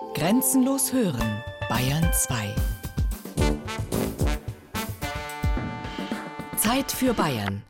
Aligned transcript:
Grenzenlos 0.00 0.92
hören, 0.92 1.44
Bayern 1.68 2.10
2. 2.12 2.54
Zeit 6.56 6.90
für 6.90 7.14
Bayern. 7.14 7.62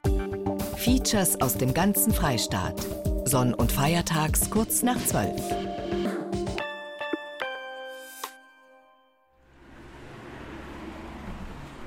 Features 0.77 1.39
aus 1.43 1.59
dem 1.59 1.75
ganzen 1.75 2.15
Freistaat. 2.15 2.87
Sonn- 3.27 3.53
und 3.53 3.71
Feiertags 3.71 4.49
kurz 4.49 4.83
nach 4.83 4.97
12. 5.05 5.31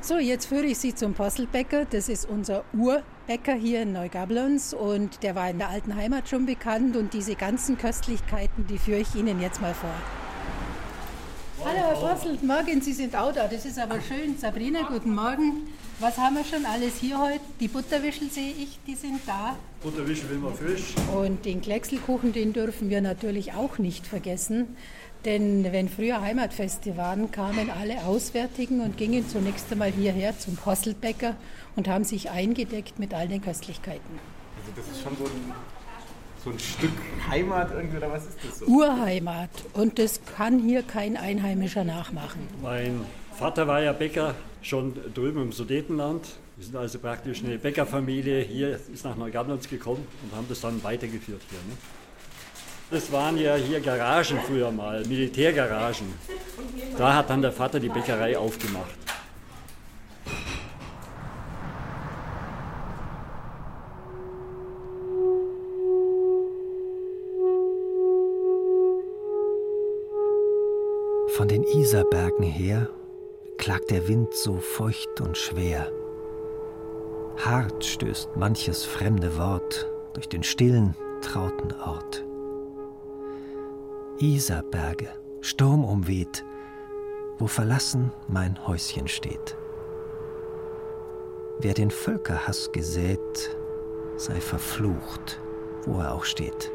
So, 0.02 0.18
jetzt 0.20 0.46
führe 0.46 0.66
ich 0.66 0.78
Sie 0.78 0.94
zum 0.94 1.16
Postelbäcker. 1.16 1.86
Das 1.86 2.10
ist 2.10 2.30
unser 2.30 2.64
Urbäcker 2.74 3.54
hier 3.56 3.82
in 3.82 3.94
Neugablons 3.94 4.76
und 4.76 5.24
der 5.24 5.34
war 5.34 5.50
in 5.50 5.58
der 5.58 5.70
alten 5.70 5.96
Heimat 5.96 6.30
schon 6.30 6.46
bekannt 6.46 6.96
und 6.96 7.14
diese 7.14 7.36
ganzen 7.36 7.78
Köstlichkeiten, 7.78 8.68
die 8.68 8.78
führe 8.78 9.00
ich 9.00 9.16
Ihnen 9.16 9.42
jetzt 9.42 9.62
mal 9.62 9.74
vor. 9.74 9.96
Hallo 11.76 11.86
Herr 11.88 12.14
Postel, 12.14 12.38
morgen, 12.44 12.82
Sie 12.82 12.94
sind 12.94 13.16
auch 13.16 13.34
da. 13.34 13.48
Das 13.48 13.66
ist 13.66 13.80
aber 13.80 14.00
schön. 14.00 14.38
Sabrina, 14.38 14.82
guten 14.84 15.16
Morgen. 15.16 15.68
Was 16.00 16.18
haben 16.20 16.36
wir 16.36 16.44
schon 16.44 16.66
alles 16.68 16.98
hier 17.00 17.20
heute? 17.20 17.40
Die 17.60 17.68
Butterwischel 17.68 18.30
sehe 18.30 18.52
ich, 18.52 18.78
die 18.86 18.94
sind 18.94 19.22
da. 19.26 19.56
Butterwischel 19.82 20.30
will 20.30 20.38
man 20.38 20.54
frisch. 20.54 20.94
Und 21.16 21.46
den 21.46 21.62
Kleckselkuchen, 21.62 22.32
den 22.32 22.54
dürfen 22.54 22.92
wir 22.92 23.02
natürlich 23.02 23.54
auch 23.54 23.80
nicht 23.80 24.06
vergessen. 24.06 24.76
Denn 25.26 25.64
wenn 25.72 25.90
früher 25.90 26.22
Heimatfeste 26.22 26.96
waren, 26.96 27.32
kamen 27.32 27.72
alle 27.72 28.04
Auswärtigen 28.04 28.82
und 28.82 28.96
gingen 28.98 29.28
zunächst 29.28 29.72
einmal 29.72 29.92
hierher 29.92 30.38
zum 30.38 30.56
Postelbäcker 30.56 31.36
und 31.76 31.88
haben 31.88 32.04
sich 32.04 32.30
eingedeckt 32.30 33.00
mit 33.00 33.16
all 33.16 33.28
den 33.28 33.42
Köstlichkeiten. 33.42 34.20
Also 34.60 34.72
das 34.76 34.96
ist 34.96 35.02
schon 35.02 35.18
so 35.18 35.24
ein, 35.24 35.54
so 36.44 36.50
ein 36.50 36.60
Stück 36.60 36.92
Heimat 37.30 37.72
irgendwie, 37.72 37.98
oder 37.98 38.12
was 38.12 38.26
ist 38.26 38.38
das 38.46 38.60
so? 38.60 38.66
Urheimat. 38.66 39.50
Und 39.74 40.00
das 40.00 40.20
kann 40.38 40.60
hier 40.60 40.84
kein 40.84 41.18
Einheimischer 41.18 41.84
nachmachen. 41.84 42.48
Mein 42.62 43.02
Vater 43.38 43.68
war 43.68 43.82
ja 43.82 43.94
Bäcker 43.94 44.36
schon 44.62 44.94
drüben 45.14 45.42
im 45.42 45.52
Sudetenland. 45.52 46.28
Wir 46.58 46.66
sind 46.66 46.76
also 46.76 47.00
praktisch 47.00 47.44
eine 47.44 47.58
Bäckerfamilie. 47.58 48.42
Hier 48.42 48.80
ist 48.94 49.04
nach 49.04 49.16
Neugablonz 49.16 49.68
gekommen 49.68 50.06
und 50.24 50.38
haben 50.38 50.46
das 50.50 50.62
dann 50.62 50.84
weitergeführt 50.84 51.42
hier. 51.50 51.60
Ne? 51.60 51.78
Das 52.92 53.12
waren 53.12 53.38
ja 53.38 53.56
hier 53.56 53.80
Garagen 53.80 54.38
früher 54.46 54.72
mal, 54.72 55.04
Militärgaragen. 55.08 56.06
Da 56.98 57.16
hat 57.16 57.30
dann 57.30 57.42
der 57.42 57.52
Vater 57.52 57.80
die 57.80 57.90
Bäckerei 57.90 58.38
aufgemacht. 58.38 59.03
Isarbergen 71.94 72.42
her 72.42 72.90
klagt 73.60 73.92
der 73.92 74.08
Wind 74.08 74.34
so 74.34 74.58
feucht 74.58 75.22
und 75.22 75.38
schwer. 75.38 75.92
Hart 77.38 77.86
stößt 77.86 78.36
manches 78.36 78.84
fremde 78.84 79.38
Wort 79.38 79.88
durch 80.14 80.28
den 80.28 80.42
stillen, 80.42 80.96
trauten 81.22 81.72
Ort. 81.86 82.26
Isarberge, 84.18 85.10
sturmumweht, 85.42 86.44
wo 87.38 87.46
verlassen 87.46 88.12
mein 88.28 88.66
Häuschen 88.66 89.08
steht. 89.08 89.56
Wer 91.60 91.76
den 91.76 91.92
Völkerhass 91.92 92.72
gesät, 92.72 93.56
sei 94.16 94.42
verflucht, 94.42 95.40
wo 95.86 96.00
er 96.00 96.16
auch 96.16 96.26
steht. 96.26 96.72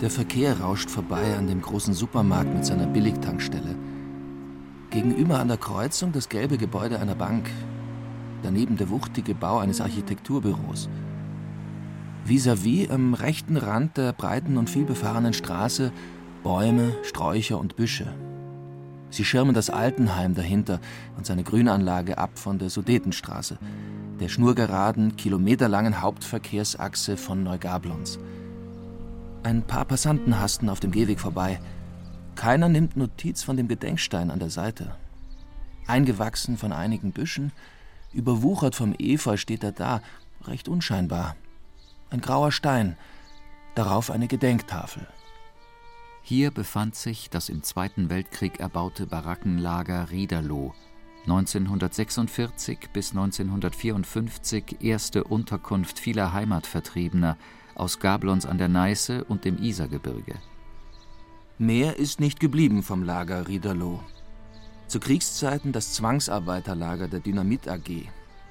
Der 0.00 0.10
Verkehr 0.10 0.60
rauscht 0.60 0.90
vorbei 0.90 1.36
an 1.36 1.48
dem 1.48 1.60
großen 1.60 1.92
Supermarkt 1.92 2.54
mit 2.54 2.64
seiner 2.64 2.86
Billigtankstelle. 2.86 3.74
Gegenüber 4.90 5.40
an 5.40 5.48
der 5.48 5.56
Kreuzung 5.56 6.12
das 6.12 6.28
gelbe 6.28 6.56
Gebäude 6.56 7.00
einer 7.00 7.16
Bank. 7.16 7.50
Daneben 8.44 8.76
der 8.76 8.90
wuchtige 8.90 9.34
Bau 9.34 9.58
eines 9.58 9.80
Architekturbüros. 9.80 10.88
Vis-à-vis 12.24 12.90
am 12.90 13.14
rechten 13.14 13.56
Rand 13.56 13.96
der 13.96 14.12
breiten 14.12 14.56
und 14.56 14.70
vielbefahrenen 14.70 15.32
Straße 15.32 15.90
Bäume, 16.44 16.92
Sträucher 17.02 17.58
und 17.58 17.74
Büsche. 17.74 18.06
Sie 19.10 19.24
schirmen 19.24 19.54
das 19.54 19.68
Altenheim 19.68 20.34
dahinter 20.34 20.80
und 21.16 21.26
seine 21.26 21.42
Grünanlage 21.42 22.18
ab 22.18 22.38
von 22.38 22.60
der 22.60 22.70
Sudetenstraße, 22.70 23.58
der 24.20 24.28
schnurgeraden, 24.28 25.16
kilometerlangen 25.16 26.00
Hauptverkehrsachse 26.00 27.16
von 27.16 27.42
Neugablons. 27.42 28.20
Ein 29.48 29.62
paar 29.62 29.86
Passanten 29.86 30.38
hasten 30.38 30.68
auf 30.68 30.78
dem 30.78 30.90
Gehweg 30.90 31.18
vorbei. 31.20 31.58
Keiner 32.34 32.68
nimmt 32.68 32.98
Notiz 32.98 33.42
von 33.42 33.56
dem 33.56 33.66
Gedenkstein 33.66 34.30
an 34.30 34.40
der 34.40 34.50
Seite. 34.50 34.94
Eingewachsen 35.86 36.58
von 36.58 36.70
einigen 36.70 37.12
Büschen, 37.12 37.52
überwuchert 38.12 38.74
vom 38.74 38.94
Efeu 38.98 39.38
steht 39.38 39.64
er 39.64 39.72
da, 39.72 40.02
recht 40.44 40.68
unscheinbar. 40.68 41.34
Ein 42.10 42.20
grauer 42.20 42.52
Stein, 42.52 42.98
darauf 43.74 44.10
eine 44.10 44.28
Gedenktafel. 44.28 45.06
Hier 46.20 46.50
befand 46.50 46.94
sich 46.94 47.30
das 47.30 47.48
im 47.48 47.62
Zweiten 47.62 48.10
Weltkrieg 48.10 48.60
erbaute 48.60 49.06
Barackenlager 49.06 50.10
Riederloh, 50.10 50.74
1946 51.22 52.90
bis 52.92 53.12
1954 53.12 54.82
erste 54.82 55.24
Unterkunft 55.24 55.98
vieler 55.98 56.34
Heimatvertriebener 56.34 57.38
aus 57.78 58.00
Gablons 58.00 58.46
an 58.46 58.58
der 58.58 58.68
Neiße 58.68 59.24
und 59.24 59.44
dem 59.44 59.62
Isergebirge. 59.62 60.34
Mehr 61.58 61.96
ist 61.96 62.20
nicht 62.20 62.40
geblieben 62.40 62.82
vom 62.82 63.02
Lager 63.02 63.48
Riederloh. 63.48 64.00
Zu 64.86 65.00
Kriegszeiten 65.00 65.72
das 65.72 65.92
Zwangsarbeiterlager 65.92 67.08
der 67.08 67.20
Dynamit 67.20 67.68
AG, 67.68 68.08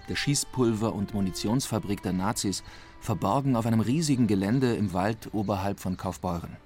der 0.09 0.15
Schießpulver- 0.15 0.93
und 0.93 1.13
Munitionsfabrik 1.13 2.01
der 2.01 2.13
Nazis, 2.13 2.63
verborgen 2.99 3.55
auf 3.55 3.65
einem 3.65 3.79
riesigen 3.79 4.27
Gelände 4.27 4.75
im 4.75 4.93
Wald 4.93 5.29
oberhalb 5.33 5.79
von 5.79 5.97
Kaufbeuren. 5.97 6.57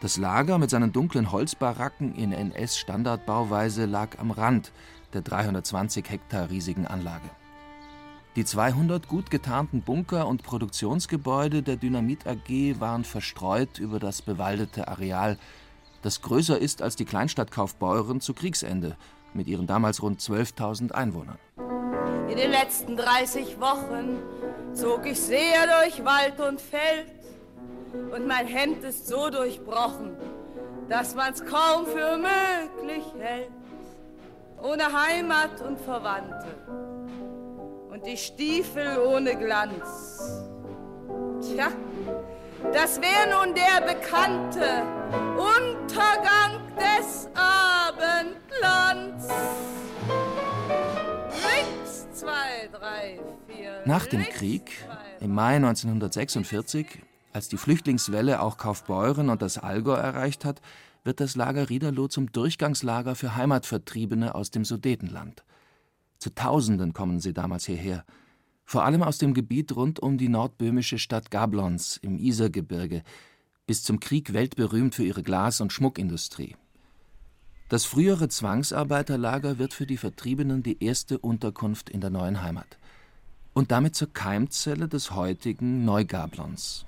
Das 0.00 0.16
Lager 0.16 0.58
mit 0.58 0.70
seinen 0.70 0.92
dunklen 0.92 1.32
Holzbaracken 1.32 2.14
in 2.14 2.32
NS-Standardbauweise 2.32 3.84
lag 3.84 4.18
am 4.18 4.30
Rand 4.30 4.72
der 5.12 5.22
320 5.22 6.08
Hektar 6.08 6.50
riesigen 6.50 6.86
Anlage. 6.86 7.28
Die 8.36 8.44
200 8.44 9.08
gut 9.08 9.30
getarnten 9.30 9.82
Bunker 9.82 10.28
und 10.28 10.42
Produktionsgebäude 10.42 11.62
der 11.62 11.76
Dynamit 11.76 12.26
AG 12.26 12.78
waren 12.78 13.04
verstreut 13.04 13.78
über 13.78 13.98
das 13.98 14.22
bewaldete 14.22 14.86
Areal, 14.86 15.38
das 16.02 16.22
größer 16.22 16.58
ist 16.58 16.80
als 16.80 16.94
die 16.94 17.04
Kleinstadt 17.04 17.50
Kaufbeuren 17.50 18.20
zu 18.20 18.34
Kriegsende 18.34 18.96
mit 19.34 19.48
ihren 19.48 19.66
damals 19.66 20.02
rund 20.02 20.20
12.000 20.20 20.92
Einwohnern. 20.92 21.38
In 22.28 22.36
den 22.36 22.50
letzten 22.50 22.96
30 22.96 23.58
Wochen 23.60 24.18
zog 24.72 25.06
ich 25.06 25.18
sehr 25.18 25.66
durch 25.82 26.04
Wald 26.04 26.38
und 26.38 26.60
Feld 26.60 27.06
und 28.14 28.26
mein 28.26 28.46
Hemd 28.46 28.84
ist 28.84 29.08
so 29.08 29.30
durchbrochen, 29.30 30.12
dass 30.88 31.14
man's 31.14 31.44
kaum 31.44 31.86
für 31.86 32.18
möglich 32.18 33.04
hält. 33.18 33.50
Ohne 34.62 34.84
Heimat 34.84 35.60
und 35.62 35.80
Verwandte 35.80 36.87
und 37.90 38.06
die 38.06 38.16
Stiefel 38.16 38.98
ohne 38.98 39.36
Glanz. 39.36 40.44
Tja, 41.40 41.68
das 42.72 43.00
wäre 43.00 43.28
nun 43.30 43.54
der 43.54 43.80
bekannte 43.86 44.82
Untergang 45.36 46.60
des 46.76 47.28
Abendlands. 47.34 49.28
Links, 51.30 52.06
zwei, 52.12 52.68
drei, 52.72 53.20
vier. 53.46 53.82
Nach 53.84 54.06
dem 54.06 54.24
Krieg, 54.24 54.70
im 55.20 55.34
Mai 55.34 55.56
1946, 55.56 56.86
als 57.32 57.48
die 57.48 57.56
Flüchtlingswelle 57.56 58.42
auch 58.42 58.56
Kaufbeuren 58.56 59.30
und 59.30 59.42
das 59.42 59.58
Allgäu 59.58 59.94
erreicht 59.94 60.44
hat, 60.44 60.60
wird 61.04 61.20
das 61.20 61.36
Lager 61.36 61.70
Riederloh 61.70 62.08
zum 62.08 62.32
Durchgangslager 62.32 63.14
für 63.14 63.36
Heimatvertriebene 63.36 64.34
aus 64.34 64.50
dem 64.50 64.64
Sudetenland. 64.64 65.42
Zu 66.18 66.34
Tausenden 66.34 66.92
kommen 66.92 67.20
sie 67.20 67.32
damals 67.32 67.66
hierher, 67.66 68.04
vor 68.64 68.84
allem 68.84 69.02
aus 69.02 69.18
dem 69.18 69.34
Gebiet 69.34 69.74
rund 69.74 70.00
um 70.00 70.18
die 70.18 70.28
nordböhmische 70.28 70.98
Stadt 70.98 71.30
Gablons 71.30 71.96
im 72.02 72.18
Isergebirge, 72.18 73.02
bis 73.66 73.82
zum 73.82 74.00
Krieg 74.00 74.32
weltberühmt 74.32 74.94
für 74.94 75.04
ihre 75.04 75.22
Glas- 75.22 75.60
und 75.60 75.72
Schmuckindustrie. 75.72 76.56
Das 77.68 77.84
frühere 77.84 78.28
Zwangsarbeiterlager 78.28 79.58
wird 79.58 79.74
für 79.74 79.86
die 79.86 79.96
Vertriebenen 79.96 80.62
die 80.62 80.82
erste 80.82 81.18
Unterkunft 81.18 81.90
in 81.90 82.00
der 82.00 82.10
neuen 82.10 82.42
Heimat 82.42 82.78
und 83.52 83.70
damit 83.70 83.94
zur 83.94 84.12
Keimzelle 84.12 84.88
des 84.88 85.14
heutigen 85.14 85.84
Neugablons. 85.84 86.84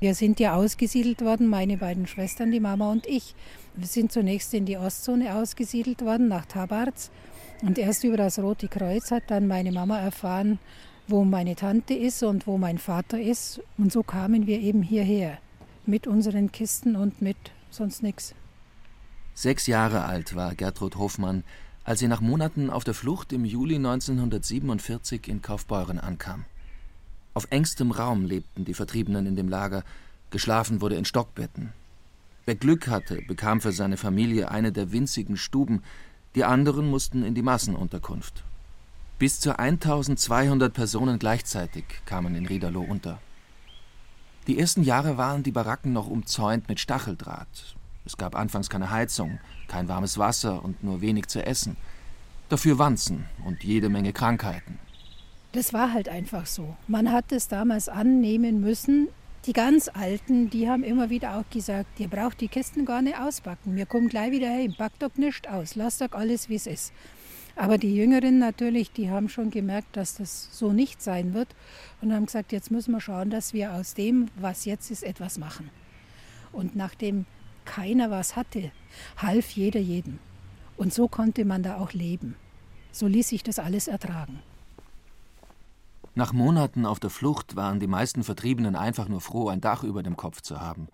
Wir 0.00 0.14
sind 0.14 0.38
ja 0.38 0.54
ausgesiedelt 0.54 1.22
worden, 1.22 1.48
meine 1.48 1.78
beiden 1.78 2.06
Schwestern, 2.06 2.50
die 2.50 2.60
Mama 2.60 2.92
und 2.92 3.06
ich. 3.06 3.34
Wir 3.74 3.86
sind 3.86 4.12
zunächst 4.12 4.52
in 4.52 4.66
die 4.66 4.76
Ostzone 4.76 5.34
ausgesiedelt 5.34 6.02
worden, 6.02 6.28
nach 6.28 6.44
Tabarz. 6.46 7.10
Und 7.62 7.78
erst 7.78 8.04
über 8.04 8.16
das 8.16 8.38
Rote 8.38 8.68
Kreuz 8.68 9.10
hat 9.10 9.24
dann 9.28 9.46
meine 9.46 9.72
Mama 9.72 9.98
erfahren, 9.98 10.58
wo 11.06 11.24
meine 11.24 11.54
Tante 11.56 11.94
ist 11.94 12.22
und 12.22 12.46
wo 12.46 12.58
mein 12.58 12.78
Vater 12.78 13.20
ist. 13.20 13.60
Und 13.78 13.92
so 13.92 14.02
kamen 14.02 14.46
wir 14.46 14.60
eben 14.60 14.82
hierher 14.82 15.38
mit 15.86 16.06
unseren 16.06 16.50
Kisten 16.52 16.96
und 16.96 17.20
mit 17.20 17.36
sonst 17.70 18.02
nichts. 18.02 18.34
Sechs 19.34 19.66
Jahre 19.66 20.04
alt 20.04 20.34
war 20.34 20.54
Gertrud 20.54 20.96
Hofmann, 20.96 21.44
als 21.84 21.98
sie 21.98 22.08
nach 22.08 22.20
Monaten 22.20 22.70
auf 22.70 22.84
der 22.84 22.94
Flucht 22.94 23.32
im 23.32 23.44
Juli 23.44 23.76
1947 23.76 25.28
in 25.28 25.42
Kaufbeuren 25.42 25.98
ankam. 25.98 26.44
Auf 27.34 27.48
engstem 27.50 27.90
Raum 27.90 28.24
lebten 28.24 28.64
die 28.64 28.74
Vertriebenen 28.74 29.26
in 29.26 29.36
dem 29.36 29.48
Lager, 29.48 29.82
geschlafen 30.30 30.80
wurde 30.80 30.94
in 30.94 31.04
Stockbetten. 31.04 31.72
Wer 32.46 32.54
Glück 32.54 32.88
hatte, 32.88 33.22
bekam 33.22 33.60
für 33.60 33.72
seine 33.72 33.96
Familie 33.96 34.50
eine 34.50 34.70
der 34.70 34.92
winzigen 34.92 35.36
Stuben, 35.36 35.82
die 36.34 36.44
anderen 36.44 36.90
mussten 36.90 37.24
in 37.24 37.34
die 37.34 37.42
Massenunterkunft. 37.42 38.42
Bis 39.18 39.38
zu 39.38 39.58
1200 39.58 40.72
Personen 40.72 41.18
gleichzeitig 41.18 41.84
kamen 42.04 42.34
in 42.34 42.46
Riederloh 42.46 42.82
unter. 42.82 43.20
Die 44.46 44.58
ersten 44.58 44.82
Jahre 44.82 45.16
waren 45.16 45.42
die 45.42 45.52
Baracken 45.52 45.92
noch 45.92 46.08
umzäunt 46.08 46.68
mit 46.68 46.80
Stacheldraht. 46.80 47.76
Es 48.04 48.16
gab 48.16 48.34
anfangs 48.34 48.68
keine 48.68 48.90
Heizung, 48.90 49.38
kein 49.68 49.88
warmes 49.88 50.18
Wasser 50.18 50.62
und 50.62 50.84
nur 50.84 51.00
wenig 51.00 51.28
zu 51.28 51.44
essen. 51.46 51.76
Dafür 52.48 52.78
Wanzen 52.78 53.24
und 53.46 53.64
jede 53.64 53.88
Menge 53.88 54.12
Krankheiten. 54.12 54.78
Das 55.52 55.72
war 55.72 55.92
halt 55.92 56.08
einfach 56.08 56.46
so. 56.46 56.76
Man 56.88 57.12
hat 57.12 57.32
es 57.32 57.48
damals 57.48 57.88
annehmen 57.88 58.60
müssen. 58.60 59.08
Die 59.46 59.52
ganz 59.52 59.90
Alten, 59.92 60.48
die 60.48 60.70
haben 60.70 60.82
immer 60.82 61.10
wieder 61.10 61.36
auch 61.36 61.44
gesagt, 61.50 62.00
ihr 62.00 62.08
braucht 62.08 62.40
die 62.40 62.48
Kisten 62.48 62.86
gar 62.86 63.02
nicht 63.02 63.18
auspacken. 63.18 63.76
Wir 63.76 63.84
kommen 63.84 64.08
gleich 64.08 64.32
wieder 64.32 64.48
heim, 64.48 64.74
packt 64.74 65.02
doch 65.02 65.14
nicht 65.16 65.50
aus, 65.50 65.74
lasst 65.74 66.00
doch 66.00 66.12
alles, 66.12 66.48
wie 66.48 66.54
es 66.54 66.66
ist. 66.66 66.94
Aber 67.54 67.76
die 67.76 67.94
Jüngeren 67.94 68.38
natürlich, 68.38 68.90
die 68.92 69.10
haben 69.10 69.28
schon 69.28 69.50
gemerkt, 69.50 69.98
dass 69.98 70.14
das 70.14 70.48
so 70.50 70.72
nicht 70.72 71.02
sein 71.02 71.34
wird 71.34 71.48
und 72.00 72.14
haben 72.14 72.24
gesagt, 72.24 72.52
jetzt 72.52 72.70
müssen 72.70 72.92
wir 72.92 73.02
schauen, 73.02 73.28
dass 73.28 73.52
wir 73.52 73.74
aus 73.74 73.92
dem, 73.92 74.28
was 74.36 74.64
jetzt 74.64 74.90
ist, 74.90 75.02
etwas 75.02 75.36
machen. 75.36 75.68
Und 76.50 76.74
nachdem 76.74 77.26
keiner 77.66 78.10
was 78.10 78.36
hatte, 78.36 78.72
half 79.18 79.50
jeder 79.50 79.80
jedem. 79.80 80.20
Und 80.78 80.94
so 80.94 81.06
konnte 81.06 81.44
man 81.44 81.62
da 81.62 81.76
auch 81.76 81.92
leben. 81.92 82.34
So 82.92 83.06
ließ 83.06 83.28
sich 83.28 83.42
das 83.42 83.58
alles 83.58 83.88
ertragen. 83.88 84.40
Nach 86.16 86.32
Monaten 86.32 86.86
auf 86.86 87.00
der 87.00 87.10
Flucht 87.10 87.56
waren 87.56 87.80
die 87.80 87.88
meisten 87.88 88.22
Vertriebenen 88.22 88.76
einfach 88.76 89.08
nur 89.08 89.20
froh, 89.20 89.48
ein 89.48 89.60
Dach 89.60 89.82
über 89.82 90.04
dem 90.04 90.16
Kopf 90.16 90.42
zu 90.42 90.60
haben. 90.60 90.86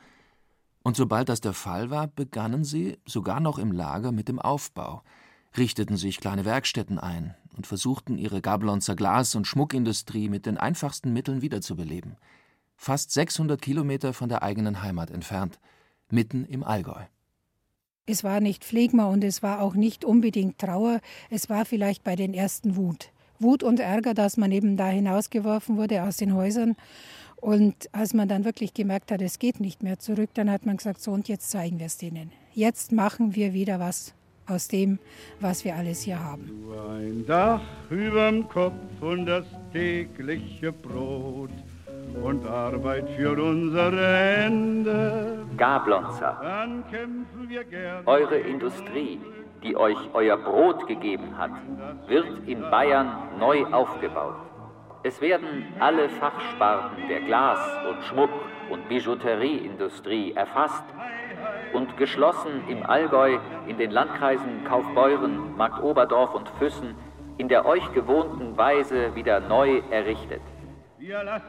Und 0.82 0.96
sobald 0.96 1.28
das 1.28 1.42
der 1.42 1.52
Fall 1.52 1.90
war, 1.90 2.06
begannen 2.06 2.64
sie, 2.64 2.98
sogar 3.04 3.38
noch 3.38 3.58
im 3.58 3.70
Lager, 3.70 4.12
mit 4.12 4.28
dem 4.28 4.38
Aufbau, 4.38 5.02
richteten 5.58 5.98
sich 5.98 6.20
kleine 6.20 6.46
Werkstätten 6.46 6.98
ein 6.98 7.34
und 7.54 7.66
versuchten, 7.66 8.16
ihre 8.16 8.40
Gablonzer 8.40 8.96
Glas- 8.96 9.34
und 9.34 9.46
Schmuckindustrie 9.46 10.30
mit 10.30 10.46
den 10.46 10.56
einfachsten 10.56 11.12
Mitteln 11.12 11.42
wiederzubeleben. 11.42 12.16
Fast 12.76 13.10
600 13.10 13.60
Kilometer 13.60 14.14
von 14.14 14.30
der 14.30 14.42
eigenen 14.42 14.82
Heimat 14.82 15.10
entfernt, 15.10 15.60
mitten 16.08 16.46
im 16.46 16.64
Allgäu. 16.64 17.02
Es 18.06 18.24
war 18.24 18.40
nicht 18.40 18.64
Phlegma 18.64 19.04
und 19.04 19.22
es 19.22 19.42
war 19.42 19.60
auch 19.60 19.74
nicht 19.74 20.02
unbedingt 20.02 20.58
Trauer, 20.58 21.00
es 21.28 21.50
war 21.50 21.66
vielleicht 21.66 22.04
bei 22.04 22.16
den 22.16 22.32
ersten 22.32 22.76
Wut. 22.76 23.12
Wut 23.40 23.62
und 23.62 23.80
Ärger, 23.80 24.14
dass 24.14 24.36
man 24.36 24.52
eben 24.52 24.76
da 24.76 24.88
hinausgeworfen 24.88 25.76
wurde 25.76 26.02
aus 26.04 26.18
den 26.18 26.34
Häusern. 26.34 26.76
Und 27.36 27.74
als 27.92 28.12
man 28.12 28.28
dann 28.28 28.44
wirklich 28.44 28.74
gemerkt 28.74 29.10
hat, 29.10 29.22
es 29.22 29.38
geht 29.38 29.60
nicht 29.60 29.82
mehr 29.82 29.98
zurück, 29.98 30.30
dann 30.34 30.50
hat 30.50 30.66
man 30.66 30.76
gesagt, 30.76 31.00
so 31.00 31.10
und 31.12 31.26
jetzt 31.28 31.50
zeigen 31.50 31.78
wir 31.78 31.86
es 31.86 31.96
denen. 31.96 32.32
Jetzt 32.52 32.92
machen 32.92 33.34
wir 33.34 33.54
wieder 33.54 33.80
was 33.80 34.14
aus 34.46 34.68
dem, 34.68 34.98
was 35.40 35.64
wir 35.64 35.74
alles 35.74 36.02
hier 36.02 36.22
haben. 36.22 36.50
Ein 36.90 37.24
Dach 37.26 37.62
überm 37.88 38.48
Kopf 38.48 38.74
und 39.00 39.26
das 39.26 39.44
tägliche 39.72 40.72
Brot 40.72 41.50
und 42.22 42.46
Arbeit 42.46 43.08
für 43.10 43.32
unsere 43.42 44.16
Hände. 44.16 45.46
Gablonzer, 45.56 46.40
eure 48.06 48.38
Industrie 48.38 49.18
die 49.62 49.76
euch 49.76 49.98
euer 50.12 50.36
Brot 50.36 50.86
gegeben 50.86 51.36
hat, 51.36 51.50
wird 52.06 52.26
in 52.46 52.62
Bayern 52.70 53.10
neu 53.38 53.64
aufgebaut. 53.66 54.36
Es 55.02 55.20
werden 55.20 55.72
alle 55.78 56.08
Fachsparten 56.08 57.08
der 57.08 57.20
Glas- 57.20 57.78
und 57.88 58.02
Schmuck- 58.04 58.30
und 58.70 58.88
Bijouterieindustrie 58.88 60.34
erfasst 60.34 60.84
und 61.72 61.96
geschlossen 61.96 62.62
im 62.68 62.84
Allgäu 62.84 63.38
in 63.66 63.78
den 63.78 63.90
Landkreisen 63.90 64.64
Kaufbeuren, 64.64 65.56
Marktoberdorf 65.56 66.34
und 66.34 66.48
Füssen 66.58 66.94
in 67.38 67.48
der 67.48 67.64
euch 67.64 67.90
gewohnten 67.94 68.58
Weise 68.58 69.14
wieder 69.14 69.40
neu 69.40 69.80
errichtet. 69.90 70.42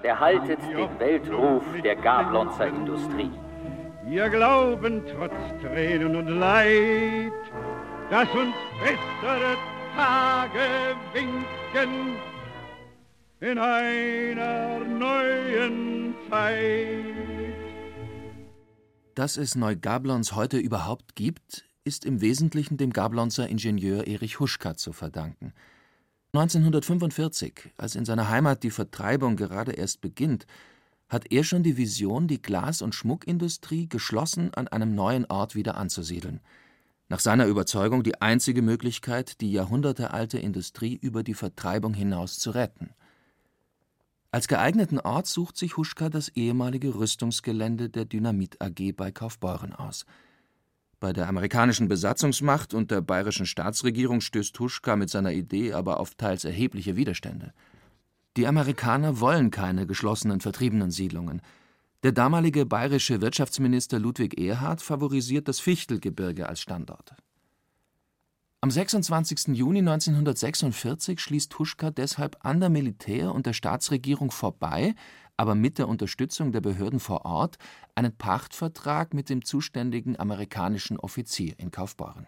Erhaltet 0.03 0.59
den 0.73 0.99
Weltruf 0.99 1.63
der 1.83 1.97
Gablonzer 1.97 2.67
Industrie. 2.67 3.31
Wir 4.05 4.29
glauben 4.29 5.03
trotz 5.05 5.33
Tränen 5.61 6.15
und 6.15 6.27
Leid, 6.39 7.33
dass 8.11 8.27
uns 8.31 8.53
bessere 8.83 9.57
Tage 9.95 10.97
winken 11.13 12.17
in 13.39 13.57
einer 13.57 14.79
neuen 14.79 16.13
Zeit. 16.29 17.55
Dass 19.15 19.37
es 19.37 19.55
Neugablons 19.55 20.35
heute 20.35 20.57
überhaupt 20.57 21.15
gibt, 21.15 21.63
ist 21.85 22.03
im 22.03 22.19
Wesentlichen 22.19 22.75
dem 22.75 22.91
Gablonzer 22.91 23.47
Ingenieur 23.47 24.05
Erich 24.05 24.41
Huschka 24.41 24.75
zu 24.75 24.91
verdanken. 24.91 25.53
1945, 26.33 27.71
als 27.77 27.95
in 27.95 28.03
seiner 28.03 28.29
Heimat 28.29 28.63
die 28.63 28.71
Vertreibung 28.71 29.37
gerade 29.37 29.71
erst 29.71 30.01
beginnt, 30.01 30.47
hat 31.07 31.31
er 31.31 31.45
schon 31.45 31.63
die 31.63 31.77
Vision, 31.77 32.27
die 32.27 32.41
Glas- 32.41 32.81
und 32.81 32.93
Schmuckindustrie 32.93 33.87
geschlossen 33.87 34.53
an 34.53 34.67
einem 34.67 34.95
neuen 34.95 35.25
Ort 35.27 35.55
wieder 35.55 35.77
anzusiedeln– 35.77 36.41
nach 37.11 37.19
seiner 37.19 37.45
Überzeugung 37.45 38.03
die 38.03 38.21
einzige 38.21 38.61
Möglichkeit, 38.61 39.41
die 39.41 39.51
jahrhundertealte 39.51 40.39
Industrie 40.39 40.95
über 40.95 41.23
die 41.23 41.33
Vertreibung 41.33 41.93
hinaus 41.93 42.39
zu 42.39 42.51
retten. 42.51 42.91
Als 44.31 44.47
geeigneten 44.47 44.97
Ort 44.97 45.27
sucht 45.27 45.57
sich 45.57 45.75
Huschka 45.75 46.07
das 46.07 46.29
ehemalige 46.29 46.95
Rüstungsgelände 46.95 47.89
der 47.89 48.05
Dynamit 48.05 48.61
AG 48.61 48.93
bei 48.95 49.11
Kaufbeuren 49.11 49.73
aus. 49.73 50.05
Bei 51.01 51.11
der 51.11 51.27
amerikanischen 51.27 51.89
Besatzungsmacht 51.89 52.73
und 52.73 52.91
der 52.91 53.01
bayerischen 53.01 53.45
Staatsregierung 53.45 54.21
stößt 54.21 54.57
Huschka 54.57 54.95
mit 54.95 55.09
seiner 55.09 55.33
Idee 55.33 55.73
aber 55.73 55.99
auf 55.99 56.15
teils 56.15 56.45
erhebliche 56.45 56.95
Widerstände. 56.95 57.51
Die 58.37 58.47
Amerikaner 58.47 59.19
wollen 59.19 59.51
keine 59.51 59.85
geschlossenen 59.85 60.39
Vertriebenensiedlungen. 60.39 61.41
Der 62.03 62.11
damalige 62.11 62.65
bayerische 62.65 63.21
Wirtschaftsminister 63.21 63.99
Ludwig 63.99 64.39
Erhard 64.39 64.81
favorisiert 64.81 65.47
das 65.47 65.59
Fichtelgebirge 65.59 66.49
als 66.49 66.59
Standort. 66.59 67.13
Am 68.59 68.71
26. 68.71 69.55
Juni 69.55 69.79
1946 69.79 71.19
schließt 71.19 71.59
Huschka 71.59 71.91
deshalb 71.91 72.43
an 72.43 72.59
der 72.59 72.69
Militär- 72.69 73.35
und 73.35 73.45
der 73.45 73.53
Staatsregierung 73.53 74.31
vorbei, 74.31 74.95
aber 75.37 75.53
mit 75.53 75.77
der 75.77 75.87
Unterstützung 75.87 76.51
der 76.51 76.61
Behörden 76.61 76.99
vor 76.99 77.23
Ort, 77.25 77.57
einen 77.93 78.17
Pachtvertrag 78.17 79.13
mit 79.13 79.29
dem 79.29 79.45
zuständigen 79.45 80.19
amerikanischen 80.19 80.99
Offizier 80.99 81.53
in 81.59 81.69
Kaufbeuren. 81.69 82.25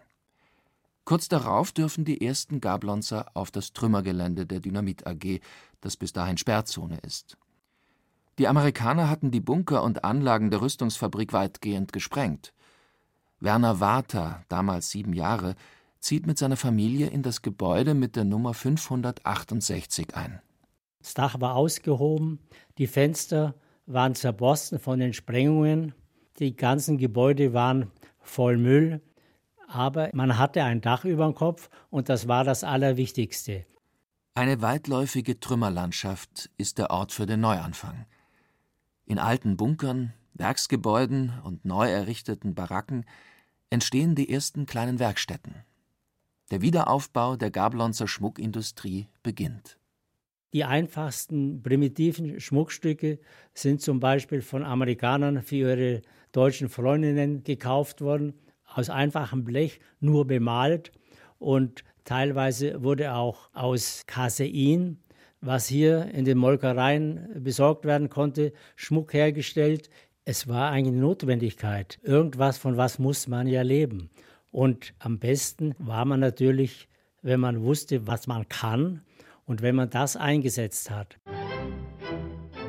Kurz 1.04 1.28
darauf 1.28 1.72
dürfen 1.72 2.04
die 2.04 2.24
ersten 2.24 2.60
Gablonzer 2.60 3.26
auf 3.34 3.50
das 3.50 3.72
Trümmergelände 3.72 4.46
der 4.46 4.60
Dynamit 4.60 5.04
AG, 5.04 5.40
das 5.80 5.96
bis 5.96 6.12
dahin 6.12 6.38
Sperrzone 6.38 6.98
ist. 6.98 7.36
Die 8.38 8.48
Amerikaner 8.48 9.08
hatten 9.08 9.30
die 9.30 9.40
Bunker 9.40 9.82
und 9.84 10.04
Anlagen 10.04 10.50
der 10.50 10.60
Rüstungsfabrik 10.60 11.32
weitgehend 11.32 11.92
gesprengt. 11.92 12.52
Werner 13.38 13.78
Warter, 13.78 14.44
damals 14.48 14.90
sieben 14.90 15.12
Jahre, 15.12 15.54
zieht 16.00 16.26
mit 16.26 16.38
seiner 16.38 16.56
Familie 16.56 17.08
in 17.08 17.22
das 17.22 17.42
Gebäude 17.42 17.94
mit 17.94 18.16
der 18.16 18.24
Nummer 18.24 18.52
568 18.52 20.16
ein. 20.16 20.40
Das 21.00 21.14
Dach 21.14 21.40
war 21.40 21.54
ausgehoben, 21.54 22.40
die 22.78 22.86
Fenster 22.86 23.54
waren 23.86 24.14
zerborsten 24.14 24.78
von 24.78 24.98
den 24.98 25.12
Sprengungen, 25.12 25.94
die 26.38 26.56
ganzen 26.56 26.98
Gebäude 26.98 27.52
waren 27.52 27.90
voll 28.20 28.56
Müll, 28.56 29.00
aber 29.68 30.10
man 30.12 30.38
hatte 30.38 30.62
ein 30.64 30.80
Dach 30.80 31.04
über 31.04 31.24
dem 31.24 31.34
Kopf 31.34 31.70
und 31.90 32.08
das 32.08 32.26
war 32.26 32.42
das 32.42 32.64
Allerwichtigste. 32.64 33.66
Eine 34.34 34.62
weitläufige 34.62 35.38
Trümmerlandschaft 35.38 36.50
ist 36.56 36.78
der 36.78 36.90
Ort 36.90 37.12
für 37.12 37.26
den 37.26 37.40
Neuanfang. 37.40 38.06
In 39.06 39.18
alten 39.18 39.56
Bunkern, 39.56 40.14
Werksgebäuden 40.34 41.32
und 41.44 41.64
neu 41.64 41.88
errichteten 41.90 42.54
Baracken 42.54 43.04
entstehen 43.70 44.14
die 44.14 44.30
ersten 44.30 44.66
kleinen 44.66 44.98
Werkstätten. 44.98 45.54
Der 46.50 46.62
Wiederaufbau 46.62 47.36
der 47.36 47.50
Gablonzer 47.50 48.08
Schmuckindustrie 48.08 49.08
beginnt. 49.22 49.78
Die 50.52 50.64
einfachsten 50.64 51.62
primitiven 51.62 52.38
Schmuckstücke 52.38 53.18
sind 53.54 53.80
zum 53.80 53.98
Beispiel 53.98 54.40
von 54.40 54.62
Amerikanern 54.62 55.42
für 55.42 55.56
ihre 55.56 56.02
deutschen 56.32 56.68
Freundinnen 56.68 57.42
gekauft 57.42 58.00
worden, 58.00 58.34
aus 58.64 58.88
einfachem 58.88 59.44
Blech, 59.44 59.80
nur 60.00 60.26
bemalt. 60.26 60.92
Und 61.38 61.84
teilweise 62.04 62.82
wurde 62.82 63.14
auch 63.14 63.50
aus 63.52 64.04
Casein, 64.06 64.98
was 65.44 65.66
hier 65.66 66.10
in 66.12 66.24
den 66.24 66.38
Molkereien 66.38 67.28
besorgt 67.42 67.84
werden 67.84 68.08
konnte, 68.08 68.52
Schmuck 68.76 69.12
hergestellt. 69.12 69.90
Es 70.24 70.48
war 70.48 70.70
eine 70.70 70.90
Notwendigkeit. 70.90 71.98
Irgendwas, 72.02 72.56
von 72.56 72.76
was 72.76 72.98
muss 72.98 73.28
man 73.28 73.46
ja 73.46 73.62
leben. 73.62 74.10
Und 74.50 74.94
am 74.98 75.18
besten 75.18 75.74
war 75.78 76.04
man 76.04 76.20
natürlich, 76.20 76.88
wenn 77.22 77.40
man 77.40 77.62
wusste, 77.62 78.06
was 78.06 78.26
man 78.26 78.48
kann 78.48 79.02
und 79.44 79.60
wenn 79.60 79.74
man 79.74 79.90
das 79.90 80.16
eingesetzt 80.16 80.90
hat. 80.90 81.18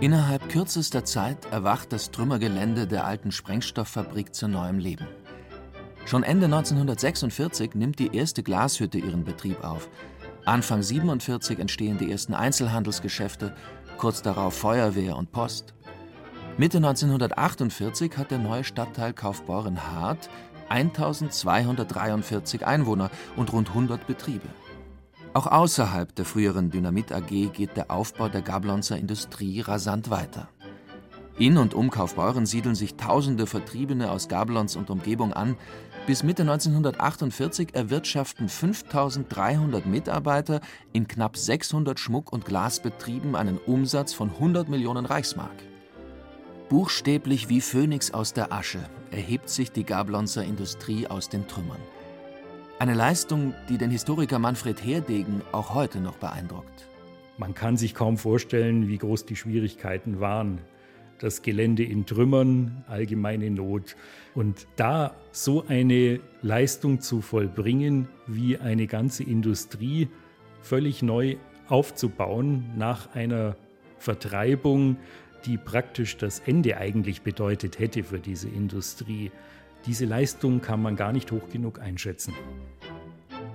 Innerhalb 0.01 0.49
kürzester 0.49 1.05
Zeit 1.05 1.37
erwacht 1.51 1.93
das 1.93 2.11
Trümmergelände 2.11 2.85
der 2.87 3.05
alten 3.05 3.31
Sprengstofffabrik 3.31 4.35
zu 4.35 4.49
neuem 4.49 4.79
Leben. 4.79 5.07
Schon 6.05 6.23
Ende 6.23 6.45
1946 6.45 7.73
nimmt 7.73 7.99
die 7.99 8.15
erste 8.15 8.43
Glashütte 8.43 8.97
ihren 8.97 9.23
Betrieb 9.23 9.63
auf. 9.63 9.89
Anfang 10.45 10.77
1947 10.77 11.57
entstehen 11.57 11.97
die 11.97 12.11
ersten 12.11 12.35
Einzelhandelsgeschäfte, 12.35 13.55
kurz 13.97 14.21
darauf 14.21 14.53
Feuerwehr 14.53 15.17
und 15.17 15.31
Post. 15.31 15.73
Mitte 16.57 16.77
1948 16.77 18.15
hat 18.15 18.29
der 18.29 18.37
neue 18.37 18.63
Stadtteil 18.63 19.11
Kaufbeuren-Hart 19.13 20.29
1243 20.69 22.65
Einwohner 22.65 23.09
und 23.35 23.53
rund 23.53 23.69
100 23.69 24.05
Betriebe. 24.05 24.47
Auch 25.33 25.47
außerhalb 25.47 26.15
der 26.15 26.25
früheren 26.25 26.69
Dynamit 26.69 27.11
AG 27.11 27.51
geht 27.51 27.75
der 27.75 27.89
Aufbau 27.89 28.29
der 28.29 28.43
Gablonzer 28.43 28.97
Industrie 28.97 29.61
rasant 29.61 30.11
weiter. 30.11 30.47
In 31.37 31.57
und 31.57 31.73
um 31.73 31.89
Kaufbeuren 31.89 32.45
siedeln 32.45 32.75
sich 32.75 32.95
tausende 32.95 33.45
Vertriebene 33.45 34.09
aus 34.09 34.29
Gablons 34.29 34.77
und 34.77 34.89
Umgebung 34.89 35.33
an. 35.33 35.57
Bis 36.07 36.21
Mitte 36.21 36.43
1948 36.43 37.73
erwirtschaften 37.73 38.47
5300 38.47 39.87
Mitarbeiter 39.87 40.61
in 40.93 41.07
knapp 41.07 41.35
600 41.35 41.99
Schmuck- 41.99 42.31
und 42.31 42.45
Glasbetrieben 42.45 43.35
einen 43.35 43.57
Umsatz 43.57 44.13
von 44.13 44.29
100 44.29 44.69
Millionen 44.69 45.07
Reichsmark. 45.07 45.55
Buchstäblich 46.69 47.49
wie 47.49 47.59
Phönix 47.59 48.11
aus 48.11 48.33
der 48.33 48.53
Asche 48.53 48.87
erhebt 49.09 49.49
sich 49.49 49.71
die 49.71 49.83
Gablonzer 49.83 50.43
Industrie 50.43 51.07
aus 51.07 51.27
den 51.27 51.47
Trümmern. 51.47 51.81
Eine 52.77 52.93
Leistung, 52.93 53.55
die 53.67 53.79
den 53.79 53.89
Historiker 53.89 54.37
Manfred 54.37 54.85
Herdegen 54.85 55.41
auch 55.53 55.73
heute 55.73 55.99
noch 55.99 56.17
beeindruckt. 56.17 56.87
Man 57.37 57.55
kann 57.55 57.77
sich 57.77 57.95
kaum 57.95 58.19
vorstellen, 58.19 58.87
wie 58.87 58.99
groß 58.99 59.25
die 59.25 59.35
Schwierigkeiten 59.35 60.19
waren. 60.19 60.59
Das 61.19 61.41
Gelände 61.41 61.83
in 61.83 62.05
Trümmern, 62.05 62.83
allgemeine 62.87 63.49
Not. 63.49 63.95
Und 64.33 64.67
da 64.75 65.15
so 65.31 65.65
eine 65.67 66.19
Leistung 66.41 66.99
zu 66.99 67.21
vollbringen, 67.21 68.07
wie 68.27 68.57
eine 68.57 68.87
ganze 68.87 69.23
Industrie 69.23 70.09
völlig 70.61 71.01
neu 71.01 71.37
aufzubauen 71.67 72.65
nach 72.77 73.15
einer 73.15 73.55
Vertreibung, 73.97 74.97
die 75.45 75.57
praktisch 75.57 76.17
das 76.17 76.39
Ende 76.39 76.77
eigentlich 76.77 77.21
bedeutet 77.21 77.79
hätte 77.79 78.03
für 78.03 78.19
diese 78.19 78.49
Industrie. 78.49 79.31
Diese 79.85 80.05
Leistung 80.05 80.61
kann 80.61 80.81
man 80.81 80.95
gar 80.95 81.13
nicht 81.13 81.31
hoch 81.31 81.49
genug 81.49 81.79
einschätzen. 81.79 82.33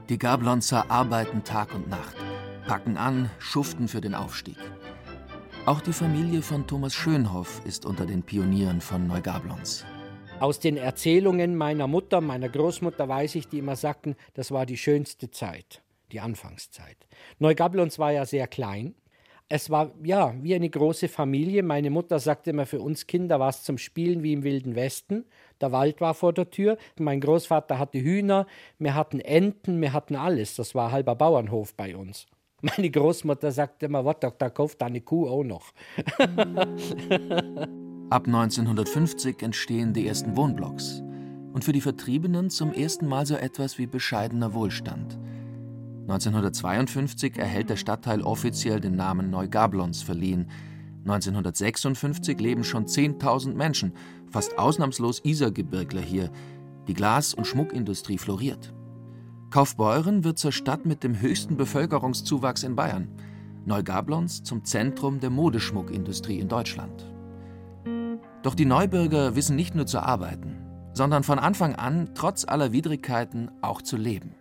Die 0.09 0.19
Gablonzer 0.19 0.91
arbeiten 0.91 1.45
Tag 1.45 1.75
und 1.75 1.89
Nacht, 1.89 2.17
packen 2.67 2.97
an, 2.97 3.31
schuften 3.39 3.89
für 3.89 4.01
den 4.01 4.15
Aufstieg. 4.15 4.57
Auch 5.71 5.81
die 5.81 5.93
Familie 5.93 6.43
von 6.43 6.67
Thomas 6.67 6.93
Schönhoff 6.93 7.63
ist 7.65 7.87
unter 7.87 8.05
den 8.05 8.25
Pionieren 8.25 8.81
von 8.81 9.07
Neugablons. 9.07 9.85
Aus 10.41 10.59
den 10.59 10.77
Erzählungen 10.77 11.55
meiner 11.55 11.87
Mutter, 11.87 12.21
meiner 12.21 12.49
Großmutter 12.49 13.09
weiß 13.09 13.37
ich, 13.37 13.47
die 13.47 13.61
immer 13.61 13.77
sagten, 13.77 14.17
das 14.35 14.51
war 14.51 14.67
die 14.67 14.77
schönste 14.77 15.31
Zeit, 15.31 15.81
die 16.11 16.19
Anfangszeit. 16.19 16.97
Neugablons 17.39 18.01
war 18.01 18.11
ja 18.11 18.27
sehr 18.27 18.49
klein 18.49 18.97
es 19.53 19.69
war 19.69 19.91
ja 20.05 20.33
wie 20.41 20.55
eine 20.55 20.71
große 20.71 21.09
Familie. 21.09 21.65
Meine 21.65 21.91
Mutter 21.91 22.21
sagte 22.21 22.51
immer, 22.51 22.67
für 22.67 22.81
uns 22.81 23.09
Kinder 23.09 23.41
war 23.41 23.49
es 23.49 23.65
zum 23.65 23.79
Spielen 23.79 24.23
wie 24.23 24.33
im 24.33 24.45
Wilden 24.45 24.77
Westen. 24.77 25.25
Der 25.61 25.73
Wald 25.73 26.01
war 26.01 26.15
vor 26.15 26.33
der 26.33 26.51
Tür. 26.51 26.79
Mein 27.01 27.21
Großvater 27.21 27.81
hatte 27.81 27.99
Hühner, 28.01 28.47
wir 28.79 28.95
hatten 28.95 29.19
Enten, 29.19 29.81
wir 29.81 29.93
hatten 29.93 30.15
alles. 30.15 30.55
Das 30.55 30.77
war 30.77 30.93
halber 30.93 31.17
Bauernhof 31.17 31.75
bei 31.75 31.97
uns. 31.97 32.29
Meine 32.63 32.91
Großmutter 32.91 33.53
sagte 33.53 33.87
immer, 33.87 34.05
was, 34.05 34.17
da 34.39 34.51
kauft 34.51 34.83
eine 34.83 35.01
Kuh 35.01 35.29
auch 35.29 35.45
noch. 35.45 35.73
Ab 38.11 38.27
1950 38.27 39.43
entstehen 39.43 39.93
die 39.93 40.07
ersten 40.07 40.37
Wohnblocks. 40.37 41.03
Und 41.53 41.65
für 41.65 41.73
die 41.73 41.81
Vertriebenen 41.81 42.51
zum 42.51 42.73
ersten 42.73 43.07
Mal 43.07 43.27
so 43.27 43.35
etwas 43.37 43.79
wie 43.79 43.87
bescheidener 43.87 44.55
Wohlstand– 44.55 45.19
1952 46.11 47.39
erhält 47.39 47.71
der 47.71 47.77
Stadtteil 47.77 48.23
offiziell 48.23 48.81
den 48.81 48.97
Namen 48.97 49.31
Neugablons 49.31 50.03
verliehen. 50.03 50.51
1956 51.05 52.41
leben 52.41 52.65
schon 52.65 52.87
10.000 52.87 53.55
Menschen, 53.55 53.93
fast 54.29 54.59
ausnahmslos 54.59 55.25
Isergebirgler 55.25 56.01
hier. 56.01 56.31
Die 56.89 56.95
Glas- 56.95 57.33
und 57.33 57.47
Schmuckindustrie 57.47 58.19
floriert. 58.19 58.75
Kaufbeuren 59.51 60.23
wird 60.23 60.39
zur 60.39 60.53
Stadt 60.53 60.87
mit 60.87 61.03
dem 61.03 61.21
höchsten 61.21 61.57
Bevölkerungszuwachs 61.57 62.63
in 62.63 62.77
Bayern. 62.77 63.09
Neugablons 63.67 64.45
zum 64.45 64.65
Zentrum 64.65 65.19
der 65.19 65.31
Modeschmuckindustrie 65.31 66.39
in 66.39 66.47
Deutschland. 66.47 67.05
Doch 68.45 68.55
die 68.55 68.65
Neubürger 68.65 69.35
wissen 69.35 69.57
nicht 69.57 69.75
nur 69.75 69.87
zu 69.87 69.99
arbeiten, 69.99 70.57
sondern 70.93 71.25
von 71.25 71.41
Anfang 71.41 71.75
an, 71.75 72.11
trotz 72.15 72.45
aller 72.45 72.71
Widrigkeiten, 72.71 73.51
auch 73.61 73.83
zu 73.83 73.97
leben. 73.97 74.37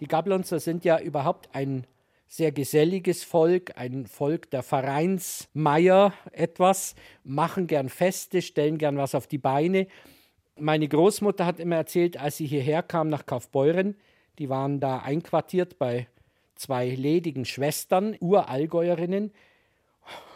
Die 0.00 0.08
Gablonzer 0.08 0.58
sind 0.58 0.84
ja 0.84 0.98
überhaupt 0.98 1.48
ein 1.52 1.86
sehr 2.26 2.50
geselliges 2.50 3.22
Volk, 3.22 3.74
ein 3.76 4.06
Volk 4.06 4.50
der 4.50 4.64
Vereinsmeier 4.64 6.12
etwas, 6.32 6.96
machen 7.22 7.68
gern 7.68 7.88
Feste, 7.88 8.42
stellen 8.42 8.78
gern 8.78 8.96
was 8.96 9.14
auf 9.14 9.28
die 9.28 9.38
Beine. 9.38 9.86
Meine 10.58 10.88
Großmutter 10.88 11.46
hat 11.46 11.60
immer 11.60 11.76
erzählt, 11.76 12.16
als 12.16 12.38
sie 12.38 12.46
hierher 12.46 12.82
kam 12.82 13.08
nach 13.08 13.24
Kaufbeuren, 13.24 13.94
die 14.38 14.48
waren 14.48 14.80
da 14.80 14.98
einquartiert 14.98 15.78
bei 15.78 16.08
zwei 16.54 16.90
ledigen 16.90 17.44
Schwestern, 17.44 18.16
Urallgäuerinnen. 18.20 19.32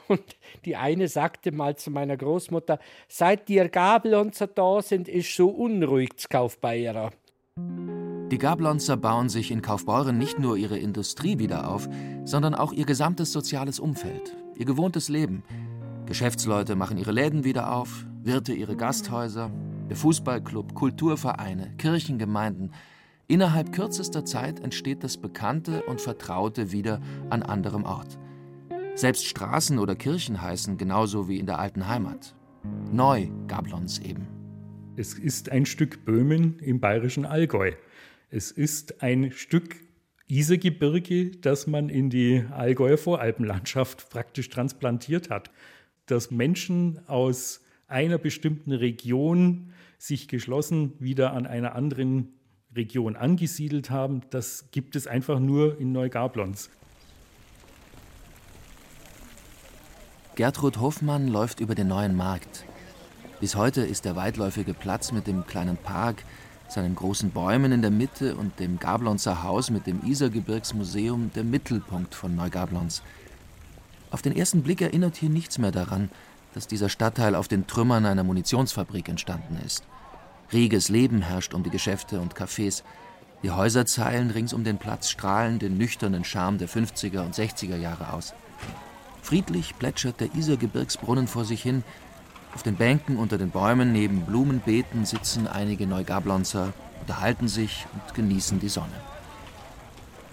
Und 0.08 0.36
die 0.64 0.76
eine 0.76 1.08
sagte 1.08 1.52
mal 1.52 1.76
zu 1.76 1.90
meiner 1.90 2.16
Großmutter, 2.16 2.78
seit 3.08 3.48
die 3.48 3.56
Gablonzer 3.56 4.46
da 4.46 4.82
sind, 4.82 5.08
ist 5.08 5.34
so 5.34 5.48
unruhig 5.48 6.16
zu 6.16 6.28
Kaufbeurer. 6.28 7.12
Die 7.56 8.38
Gablonzer 8.38 8.96
bauen 8.96 9.28
sich 9.28 9.50
in 9.50 9.62
Kaufbeuren 9.62 10.18
nicht 10.18 10.38
nur 10.38 10.56
ihre 10.56 10.78
Industrie 10.78 11.38
wieder 11.38 11.68
auf, 11.68 11.88
sondern 12.24 12.54
auch 12.54 12.72
ihr 12.72 12.86
gesamtes 12.86 13.32
soziales 13.32 13.78
Umfeld, 13.78 14.36
ihr 14.56 14.64
gewohntes 14.64 15.08
Leben. 15.08 15.44
Geschäftsleute 16.06 16.74
machen 16.74 16.98
ihre 16.98 17.12
Läden 17.12 17.44
wieder 17.44 17.72
auf, 17.74 18.06
Wirte 18.22 18.52
ihre 18.52 18.76
Gasthäuser, 18.76 19.50
der 19.88 19.96
Fußballclub, 19.96 20.74
Kulturvereine, 20.74 21.74
Kirchengemeinden. 21.76 22.72
Innerhalb 23.32 23.72
kürzester 23.72 24.26
Zeit 24.26 24.60
entsteht 24.60 25.02
das 25.02 25.16
Bekannte 25.16 25.84
und 25.84 26.02
Vertraute 26.02 26.70
wieder 26.70 27.00
an 27.30 27.42
anderem 27.42 27.84
Ort. 27.84 28.18
Selbst 28.94 29.24
Straßen 29.24 29.78
oder 29.78 29.94
Kirchen 29.94 30.42
heißen 30.42 30.76
genauso 30.76 31.30
wie 31.30 31.38
in 31.38 31.46
der 31.46 31.58
alten 31.58 31.88
Heimat. 31.88 32.36
Neu 32.92 33.28
Gablons 33.48 34.00
eben. 34.00 34.26
Es 34.96 35.14
ist 35.14 35.50
ein 35.50 35.64
Stück 35.64 36.04
Böhmen 36.04 36.58
im 36.58 36.78
bayerischen 36.78 37.24
Allgäu. 37.24 37.72
Es 38.28 38.50
ist 38.50 39.02
ein 39.02 39.32
Stück 39.32 39.76
Isergebirge, 40.28 41.30
das 41.30 41.66
man 41.66 41.88
in 41.88 42.10
die 42.10 42.44
Allgäuer 42.50 42.98
Voralpenlandschaft 42.98 44.10
praktisch 44.10 44.50
transplantiert 44.50 45.30
hat. 45.30 45.50
Dass 46.04 46.30
Menschen 46.30 47.00
aus 47.08 47.62
einer 47.88 48.18
bestimmten 48.18 48.72
Region 48.72 49.72
sich 49.96 50.28
geschlossen 50.28 50.92
wieder 50.98 51.32
an 51.32 51.46
einer 51.46 51.74
anderen 51.74 52.34
Region 52.74 53.16
angesiedelt 53.16 53.90
haben, 53.90 54.22
das 54.30 54.64
gibt 54.70 54.96
es 54.96 55.06
einfach 55.06 55.38
nur 55.38 55.78
in 55.78 55.92
Neugablons. 55.92 56.70
Gertrud 60.34 60.80
Hofmann 60.80 61.28
läuft 61.28 61.60
über 61.60 61.74
den 61.74 61.88
neuen 61.88 62.16
Markt. 62.16 62.64
Bis 63.40 63.54
heute 63.56 63.82
ist 63.82 64.04
der 64.04 64.16
weitläufige 64.16 64.72
Platz 64.72 65.12
mit 65.12 65.26
dem 65.26 65.46
kleinen 65.46 65.76
Park 65.76 66.24
seinen 66.68 66.94
großen 66.94 67.30
Bäumen 67.30 67.70
in 67.72 67.82
der 67.82 67.90
Mitte 67.90 68.34
und 68.34 68.58
dem 68.58 68.78
Gablonzer 68.78 69.42
Haus 69.42 69.70
mit 69.70 69.86
dem 69.86 70.02
Isergebirgsmuseum 70.06 71.30
der 71.34 71.44
Mittelpunkt 71.44 72.14
von 72.14 72.34
Neugablons. 72.34 73.02
Auf 74.10 74.22
den 74.22 74.34
ersten 74.34 74.62
Blick 74.62 74.80
erinnert 74.80 75.16
hier 75.16 75.28
nichts 75.28 75.58
mehr 75.58 75.70
daran, 75.70 76.10
dass 76.54 76.66
dieser 76.66 76.88
Stadtteil 76.88 77.34
auf 77.34 77.48
den 77.48 77.66
Trümmern 77.66 78.06
einer 78.06 78.24
Munitionsfabrik 78.24 79.08
entstanden 79.08 79.58
ist. 79.64 79.84
Reges 80.52 80.88
Leben 80.90 81.22
herrscht 81.22 81.54
um 81.54 81.62
die 81.62 81.70
Geschäfte 81.70 82.20
und 82.20 82.34
Cafés. 82.34 82.82
Die 83.42 83.50
Häuserzeilen 83.50 84.30
rings 84.30 84.52
um 84.52 84.64
den 84.64 84.78
Platz 84.78 85.08
strahlen 85.08 85.58
den 85.58 85.78
nüchternen 85.78 86.24
Charme 86.24 86.58
der 86.58 86.68
50er 86.68 87.20
und 87.24 87.34
60er 87.34 87.76
Jahre 87.76 88.12
aus. 88.12 88.34
Friedlich 89.22 89.78
plätschert 89.78 90.20
der 90.20 90.34
Isergebirgsbrunnen 90.34 91.26
vor 91.26 91.44
sich 91.44 91.62
hin. 91.62 91.84
Auf 92.54 92.62
den 92.62 92.76
Bänken 92.76 93.16
unter 93.16 93.38
den 93.38 93.50
Bäumen 93.50 93.92
neben 93.92 94.26
Blumenbeeten 94.26 95.06
sitzen 95.06 95.46
einige 95.46 95.86
Neugablonzer, 95.86 96.74
unterhalten 97.00 97.48
sich 97.48 97.86
und 97.94 98.14
genießen 98.14 98.60
die 98.60 98.68
Sonne. 98.68 98.92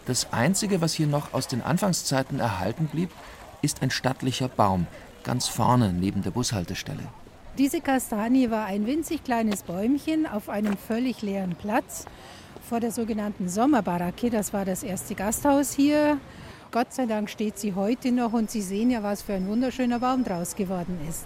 Das 0.06 0.34
Einzige, 0.34 0.82
was 0.82 0.94
hier 0.94 1.08
noch 1.08 1.34
aus 1.34 1.48
den 1.48 1.62
Anfangszeiten 1.62 2.40
erhalten 2.40 2.88
blieb, 2.88 3.10
ist 3.62 3.82
ein 3.82 3.92
stattlicher 3.92 4.50
Baum, 4.50 4.88
ganz 5.24 5.48
vorne 5.48 5.94
neben 5.94 6.24
der 6.24 6.32
Bushaltestelle. 6.32 7.08
Diese 7.60 7.82
Kastanie 7.82 8.50
war 8.50 8.68
ein 8.68 8.88
winzig 8.88 9.26
kleines 9.26 9.64
Bäumchen 9.64 10.26
auf 10.26 10.48
einem 10.48 10.78
völlig 10.78 11.22
leeren 11.22 11.58
Platz 11.58 12.06
vor 12.70 12.80
der 12.80 12.94
sogenannten 12.94 13.50
Sommerbaracke. 13.50 14.30
Das 14.30 14.54
war 14.54 14.64
das 14.64 14.82
erste 14.82 15.14
Gasthaus 15.14 15.74
hier. 15.74 16.20
Gott 16.72 16.94
sei 16.94 17.06
Dank 17.06 17.30
steht 17.30 17.60
sie 17.60 17.74
heute 17.74 18.14
noch 18.14 18.32
und 18.32 18.50
Sie 18.50 18.62
sehen 18.62 18.92
ja, 18.92 19.04
was 19.04 19.24
für 19.24 19.34
ein 19.34 19.46
wunderschöner 19.46 20.00
Baum 20.00 20.24
draus 20.24 20.56
geworden 20.56 20.98
ist. 21.10 21.26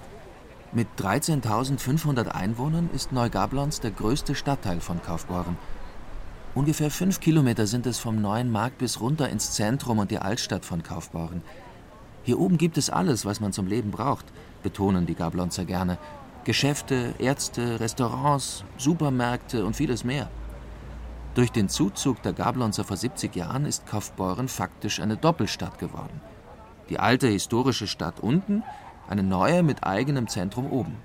Mit 0.72 0.88
13.500 0.98 2.30
Einwohnern 2.30 2.90
ist 2.96 3.12
Neugablons 3.12 3.82
der 3.82 3.92
größte 3.92 4.34
Stadtteil 4.34 4.80
von 4.80 5.04
Kaufbeuren. 5.04 5.56
Ungefähr 6.56 6.90
fünf 6.90 7.20
Kilometer 7.20 7.68
sind 7.68 7.86
es 7.86 8.00
vom 8.00 8.20
neuen 8.20 8.52
Markt 8.52 8.80
bis 8.80 9.00
runter 9.00 9.30
ins 9.30 9.52
Zentrum 9.52 10.00
und 10.00 10.10
die 10.10 10.18
Altstadt 10.18 10.66
von 10.66 10.82
Kaufbeuren. 10.82 11.44
Hier 12.24 12.40
oben 12.40 12.58
gibt 12.58 12.80
es 12.80 12.90
alles, 12.90 13.24
was 13.24 13.40
man 13.40 13.54
zum 13.54 13.68
Leben 13.68 13.92
braucht, 13.92 14.26
betonen 14.64 15.06
die 15.06 15.14
Gablonzer 15.14 15.66
gerne. 15.66 16.00
Geschäfte, 16.44 17.14
Ärzte, 17.20 17.80
Restaurants, 17.80 18.66
Supermärkte 18.78 19.66
und 19.66 19.76
vieles 19.76 20.04
mehr. 20.04 20.30
Durch 21.36 21.52
den 21.52 21.70
Zuzug 21.70 22.22
der 22.22 22.34
Gablonzer 22.34 22.84
vor 22.84 22.98
70 22.98 23.36
Jahren 23.36 23.66
ist 23.66 23.88
Kaufbeuren 23.88 24.48
faktisch 24.48 25.00
eine 25.00 25.18
Doppelstadt 25.18 25.80
geworden. 25.80 26.22
Die 26.90 27.00
alte 27.00 27.28
historische 27.28 27.88
Stadt 27.88 28.20
unten, 28.20 28.62
eine 29.08 29.24
neue 29.24 29.64
mit 29.64 29.84
eigenem 29.84 30.28
Zentrum 30.28 30.72
oben. 30.72 30.98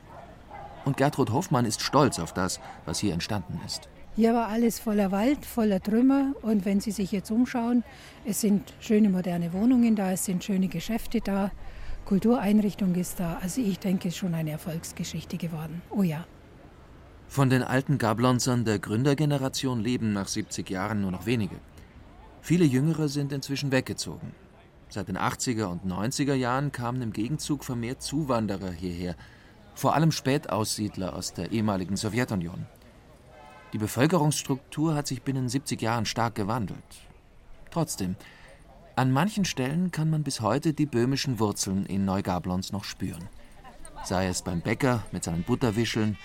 Und 0.85 0.97
Gertrud 0.97 1.31
Hoffmann 1.31 1.65
ist 1.65 1.83
stolz 1.83 2.19
auf 2.19 2.33
das, 2.33 2.61
was 2.85 2.99
hier 2.99 3.13
entstanden 3.13 3.61
ist. 3.65 3.89
Hier 4.17 4.35
war 4.35 4.49
alles 4.49 4.81
voller 4.81 5.13
Wald, 5.13 5.47
voller 5.47 5.81
Trümmer. 5.81 6.33
Und 6.43 6.65
wenn 6.65 6.81
Sie 6.81 6.91
sich 6.91 7.13
jetzt 7.13 7.31
umschauen, 7.31 7.85
es 8.25 8.41
sind 8.41 8.75
schöne 8.81 9.11
moderne 9.11 9.53
Wohnungen 9.53 9.95
da, 9.95 10.11
es 10.11 10.25
sind 10.25 10.43
schöne 10.43 10.67
Geschäfte 10.67 11.21
da, 11.21 11.53
Kultureinrichtung 12.09 12.95
ist 12.95 13.21
da. 13.21 13.37
Also 13.43 13.61
ich 13.61 13.79
denke, 13.81 14.09
es 14.09 14.15
ist 14.15 14.19
schon 14.19 14.35
eine 14.35 14.51
Erfolgsgeschichte 14.53 15.37
geworden. 15.37 15.83
Oh 15.91 16.03
ja. 16.03 16.25
Von 17.29 17.51
den 17.51 17.63
alten 17.63 17.99
Gablonzern 17.99 18.65
der 18.65 18.79
Gründergeneration 18.79 19.79
leben 19.79 20.15
nach 20.15 20.27
70 20.27 20.71
Jahren 20.71 21.03
nur 21.03 21.11
noch 21.11 21.27
wenige. 21.27 21.57
Viele 22.41 22.65
Jüngere 22.65 23.09
sind 23.09 23.31
inzwischen 23.31 23.73
weggezogen. 23.73 24.33
Seit 24.89 25.09
den 25.09 25.19
80er 25.19 25.67
und 25.67 25.85
90er 25.85 26.33
Jahren 26.33 26.73
kamen 26.73 27.03
im 27.03 27.13
Gegenzug 27.13 27.63
vermehrt 27.63 28.01
Zuwanderer 28.01 28.71
hierher, 28.71 29.15
vor 29.75 29.95
allem 29.95 30.11
Spätaussiedler 30.11 31.15
aus 31.15 31.35
der 31.35 31.53
ehemaligen 31.53 31.99
Sowjetunion. 31.99 32.65
Die 33.75 33.79
Bevölkerungsstruktur 33.79 34.95
hat 34.95 35.07
sich 35.07 35.21
binnen 35.21 35.51
70 35.51 35.83
Jahren 35.83 36.07
stark 36.07 36.37
gewandelt. 36.37 36.79
Trotzdem, 37.71 38.17
an 38.99 39.13
manchen 39.13 39.45
Stellen 39.45 39.93
kann 39.93 40.11
man 40.11 40.25
bis 40.25 40.41
heute 40.41 40.75
die 40.75 40.85
böhmischen 40.85 41.39
Wurzeln 41.39 41.87
in 41.87 42.05
Neugablons 42.05 42.73
noch 42.73 42.83
spüren. 42.83 43.29
Sei 44.03 44.27
es 44.27 44.43
beim 44.43 44.61
Bäcker 44.61 45.05
mit 45.13 45.23
seinen 45.23 45.45
Butterwischeln 45.45 46.19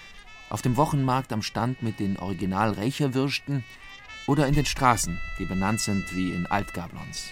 auf 0.49 0.63
dem 0.63 0.75
Wochenmarkt 0.75 1.31
am 1.33 1.43
Stand 1.43 1.83
mit 1.83 1.99
den 1.99 2.17
Original-Recherwürsten 2.17 3.63
oder 4.25 4.47
in 4.47 4.55
den 4.55 4.65
Straßen, 4.65 5.19
die 5.37 5.45
benannt 5.45 5.81
sind 5.81 6.15
wie 6.15 6.31
in 6.31 6.47
Altgablons. 6.47 7.27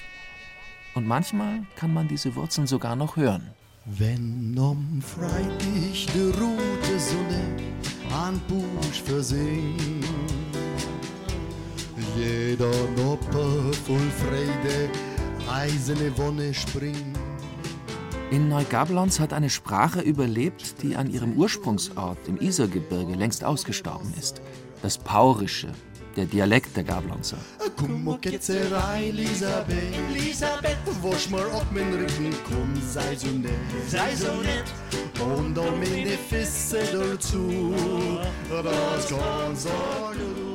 Und 0.94 1.08
manchmal 1.08 1.64
kann 1.76 1.92
man 1.92 2.08
diese 2.08 2.36
Wurzeln 2.36 2.68
sogar 2.68 2.96
noch 2.96 3.16
hören. 3.16 3.50
Wenn 3.86 4.56
um 4.60 5.02
Freitag 5.02 5.58
die 6.14 6.40
rote 6.40 7.00
Sonne 7.00 7.58
an 8.14 8.40
Busch 8.48 9.02
versinkt, 9.02 10.06
jeder 12.16 12.72
Noppe 12.96 13.74
voll 13.74 14.12
Freude, 14.20 14.90
eiserne 15.52 16.18
Wonne 16.18 16.54
springt. 16.54 17.18
In 18.32 18.48
Neugablons 18.48 19.20
hat 19.20 19.34
eine 19.34 19.50
Sprache 19.50 20.00
überlebt, 20.00 20.82
die 20.82 20.96
an 20.96 21.12
ihrem 21.12 21.34
Ursprungsort 21.34 22.28
im 22.28 22.38
Isergebirge 22.40 23.16
längst 23.16 23.44
ausgestorben 23.44 24.14
ist. 24.18 24.42
Das 24.82 24.98
Paurische, 24.98 25.68
der 26.16 26.26
Dialekt 26.26 26.78
der 26.78 26.86
Gablonzer. 26.86 27.38
Komm, 27.76 28.08
och 28.08 28.22
Ketzerei, 28.22 29.10
Elisabeth, 29.10 29.94
Elisabeth, 30.10 30.78
wasch 31.02 31.30
mal 31.30 31.44
ab 31.52 31.66
mein 31.72 31.94
Rücken, 31.94 32.34
komm, 32.48 32.74
sei 32.90 33.16
so 33.16 33.28
nett, 33.28 33.52
sei 33.88 34.16
so 34.16 34.34
nett. 34.42 34.72
Und 35.20 35.58
auch 35.60 35.76
meine 35.76 36.18
Füße 36.30 36.80
dazu, 36.94 37.64
das 38.50 39.08
kann 39.10 39.56
sagen. 39.56 40.52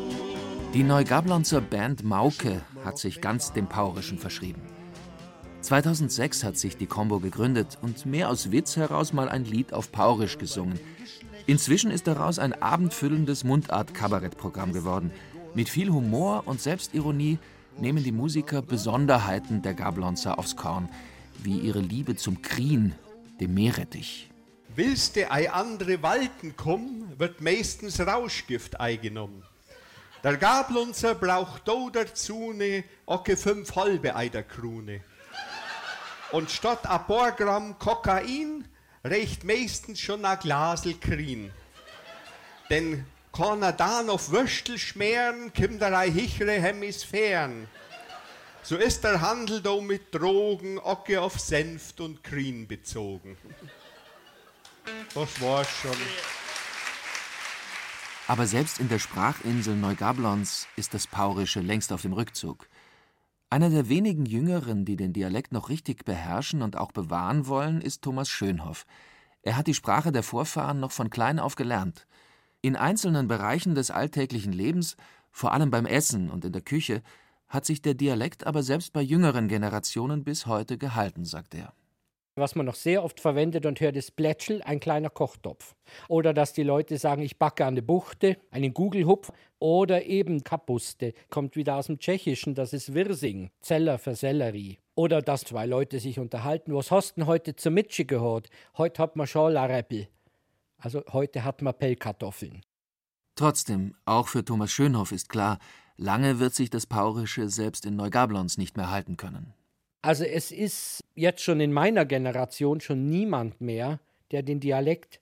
Die 0.72 0.82
Neugablonzer 0.82 1.61
Band 1.61 2.04
Mauke 2.04 2.62
hat 2.85 2.98
sich 2.98 3.20
ganz 3.20 3.52
dem 3.52 3.66
Paurischen 3.66 4.18
verschrieben. 4.18 4.62
2006 5.66 6.44
hat 6.44 6.57
sich 6.57 6.76
die 6.76 6.87
Combo 6.87 7.18
gegründet 7.18 7.76
und 7.83 8.07
mehr 8.07 8.31
aus 8.31 8.52
Witz 8.52 8.76
heraus 8.76 9.12
mal 9.12 9.29
ein 9.29 9.44
Lied 9.44 9.72
auf 9.72 9.90
Paurisch 9.90 10.38
gesungen. 10.38 10.79
Inzwischen 11.46 11.90
ist 11.90 12.07
daraus 12.07 12.38
ein 12.38 12.52
abendfüllendes 12.52 13.42
Mundart-Kabarettprogramm 13.42 14.72
geworden. 14.72 15.11
Mit 15.55 15.68
viel 15.68 15.90
Humor 15.90 16.44
und 16.46 16.61
Selbstironie 16.61 17.40
nehmen 17.79 18.05
die 18.05 18.12
Musiker 18.12 18.62
Besonderheiten 18.62 19.62
der 19.62 19.74
Gablonzer 19.74 20.38
aufs 20.38 20.55
Korn, 20.55 20.88
wie 21.42 21.59
ihre 21.59 21.81
Liebe 21.81 22.14
zum 22.14 22.42
Krien, 22.42 22.94
dem 23.40 23.55
Meerrettich. 23.55 24.31
Willst 24.76 25.16
du 25.16 25.29
ei 25.29 25.50
andere 25.50 26.00
Walten 26.00 26.57
kommen, 26.57 27.12
wird 27.18 27.40
meistens 27.40 27.98
Rauschgift 27.98 28.79
eingenommen. 28.79 29.42
Der 30.22 30.37
Gablonzer 30.37 31.16
braucht 31.16 31.66
do 31.66 31.90
dazu 31.90 32.52
ne 32.52 32.85
ocke 33.05 33.37
fünf 33.37 33.74
halbe 33.74 34.14
Eiderkrone. 34.14 35.00
Und 36.32 36.50
statt 36.50 36.86
ein 36.86 37.06
paar 37.06 37.32
Gramm 37.32 37.78
Kokain 37.78 38.66
reicht 39.04 39.44
meistens 39.44 40.00
schon 40.00 40.24
ein 40.24 40.38
Glasel 40.38 40.94
Krin. 40.94 41.52
Denn 42.70 43.06
kann 43.32 43.62
er 43.62 43.72
dann 43.72 44.10
auf 44.10 44.30
Würstel 44.30 44.78
schmieren, 44.78 45.52
kommt 45.52 45.82
er 45.82 45.96
ein 45.96 46.12
hichere 46.12 46.60
Hemisphären. 46.60 47.68
So 48.62 48.76
ist 48.76 49.04
der 49.04 49.20
Handel 49.20 49.62
da 49.62 49.76
mit 49.80 50.12
Drogen 50.12 50.78
ocke 50.78 51.20
auf 51.20 51.38
Senft 51.38 52.00
und 52.00 52.24
Krin 52.24 52.66
bezogen. 52.66 53.36
Das 55.14 55.40
war's 55.40 55.68
schon. 55.82 55.96
Aber 58.26 58.46
selbst 58.46 58.80
in 58.80 58.88
der 58.88 58.98
Sprachinsel 58.98 59.76
Neugablons 59.76 60.66
ist 60.74 60.94
das 60.94 61.06
Paurische 61.06 61.60
längst 61.60 61.92
auf 61.92 62.02
dem 62.02 62.12
Rückzug. 62.12 62.66
Einer 63.48 63.70
der 63.70 63.88
wenigen 63.88 64.26
Jüngeren, 64.26 64.85
die 64.85 64.96
den 64.96 65.12
Dialekt 65.12 65.52
noch 65.52 65.68
richtig 65.68 66.04
beherrschen 66.04 66.62
und 66.62 66.76
auch 66.76 66.90
bewahren 66.90 67.46
wollen, 67.46 67.80
ist 67.80 68.02
Thomas 68.02 68.28
Schönhoff. 68.28 68.87
Er 69.42 69.56
hat 69.56 69.68
die 69.68 69.74
Sprache 69.74 70.11
der 70.11 70.24
Vorfahren 70.24 70.80
noch 70.80 70.90
von 70.90 71.11
klein 71.11 71.38
auf 71.38 71.54
gelernt. 71.54 72.09
In 72.61 72.74
einzelnen 72.74 73.28
Bereichen 73.28 73.76
des 73.76 73.92
alltäglichen 73.92 74.52
Lebens, 74.52 74.96
vor 75.30 75.52
allem 75.52 75.70
beim 75.70 75.87
Essen 75.87 76.28
und 76.28 76.44
in 76.44 76.52
der 76.52 76.62
Küche, 76.62 77.02
hat 77.46 77.64
sich 77.64 77.80
der 77.80 77.94
Dialekt 77.94 78.44
aber 78.44 78.64
selbst 78.64 78.92
bei 78.92 79.02
jüngeren 79.02 79.46
Generationen 79.46 80.24
bis 80.24 80.46
heute 80.46 80.76
gehalten, 80.76 81.24
sagt 81.24 81.54
er. 81.54 81.72
Was 82.38 82.55
man 82.55 82.66
noch 82.66 82.75
sehr 82.75 83.03
oft 83.03 83.18
verwendet 83.18 83.64
und 83.64 83.81
hört, 83.81 83.96
ist 83.96 84.14
Plätschel, 84.14 84.61
ein 84.62 84.79
kleiner 84.79 85.09
Kochtopf. 85.09 85.75
Oder 86.07 86.35
dass 86.35 86.53
die 86.53 86.64
Leute 86.64 86.99
sagen, 86.99 87.22
ich 87.22 87.38
backe 87.38 87.64
eine 87.64 87.81
Buchte, 87.81 88.37
einen 88.51 88.75
Gugelhupf. 88.75 89.33
Oder 89.59 90.05
eben 90.05 90.44
Kapuste, 90.44 91.14
kommt 91.31 91.57
wieder 91.57 91.77
aus 91.77 91.87
dem 91.87 91.99
Tschechischen, 91.99 92.55
das 92.55 92.75
ist 92.75 92.92
Wirsing, 92.92 93.49
Zeller 93.61 93.99
für 93.99 94.14
Sellerie. 94.14 94.79
Oder 94.94 95.22
dass 95.22 95.44
zwei 95.44 95.64
Leute 95.64 95.99
sich 95.99 96.18
unterhalten, 96.18 96.75
was 96.75 96.90
hast 96.90 97.16
denn 97.16 97.27
heute 97.27 97.57
zur 97.57 97.72
Mitsche 97.72 98.05
gehört? 98.05 98.51
Heute 98.77 99.03
hat 99.03 99.16
man 99.16 99.27
Schalareppel. 99.27 100.09
Also 100.77 101.03
heute 101.14 101.42
hat 101.42 101.62
man 101.62 101.72
Pellkartoffeln. 101.72 102.61
Trotzdem, 103.35 103.94
auch 104.05 104.29
für 104.29 104.44
Thomas 104.44 104.70
Schönhoff 104.70 105.11
ist 105.11 105.31
klar, 105.31 105.59
lange 105.96 106.38
wird 106.38 106.55
sich 106.55 106.68
das 106.68 106.87
Paurische 106.87 107.49
selbst 107.49 107.87
in 107.87 107.96
Neugablons 107.96 108.59
nicht 108.59 108.77
mehr 108.77 108.90
halten 108.90 109.16
können. 109.16 109.55
Also 110.06 110.22
es 110.22 110.52
ist 110.52 111.02
jetzt 111.16 111.42
schon 111.42 111.58
in 111.58 111.72
meiner 111.72 112.04
Generation 112.04 112.80
schon 112.80 113.08
niemand 113.08 113.60
mehr, 113.60 113.98
der 114.30 114.44
den 114.44 114.60
Dialekt 114.60 115.20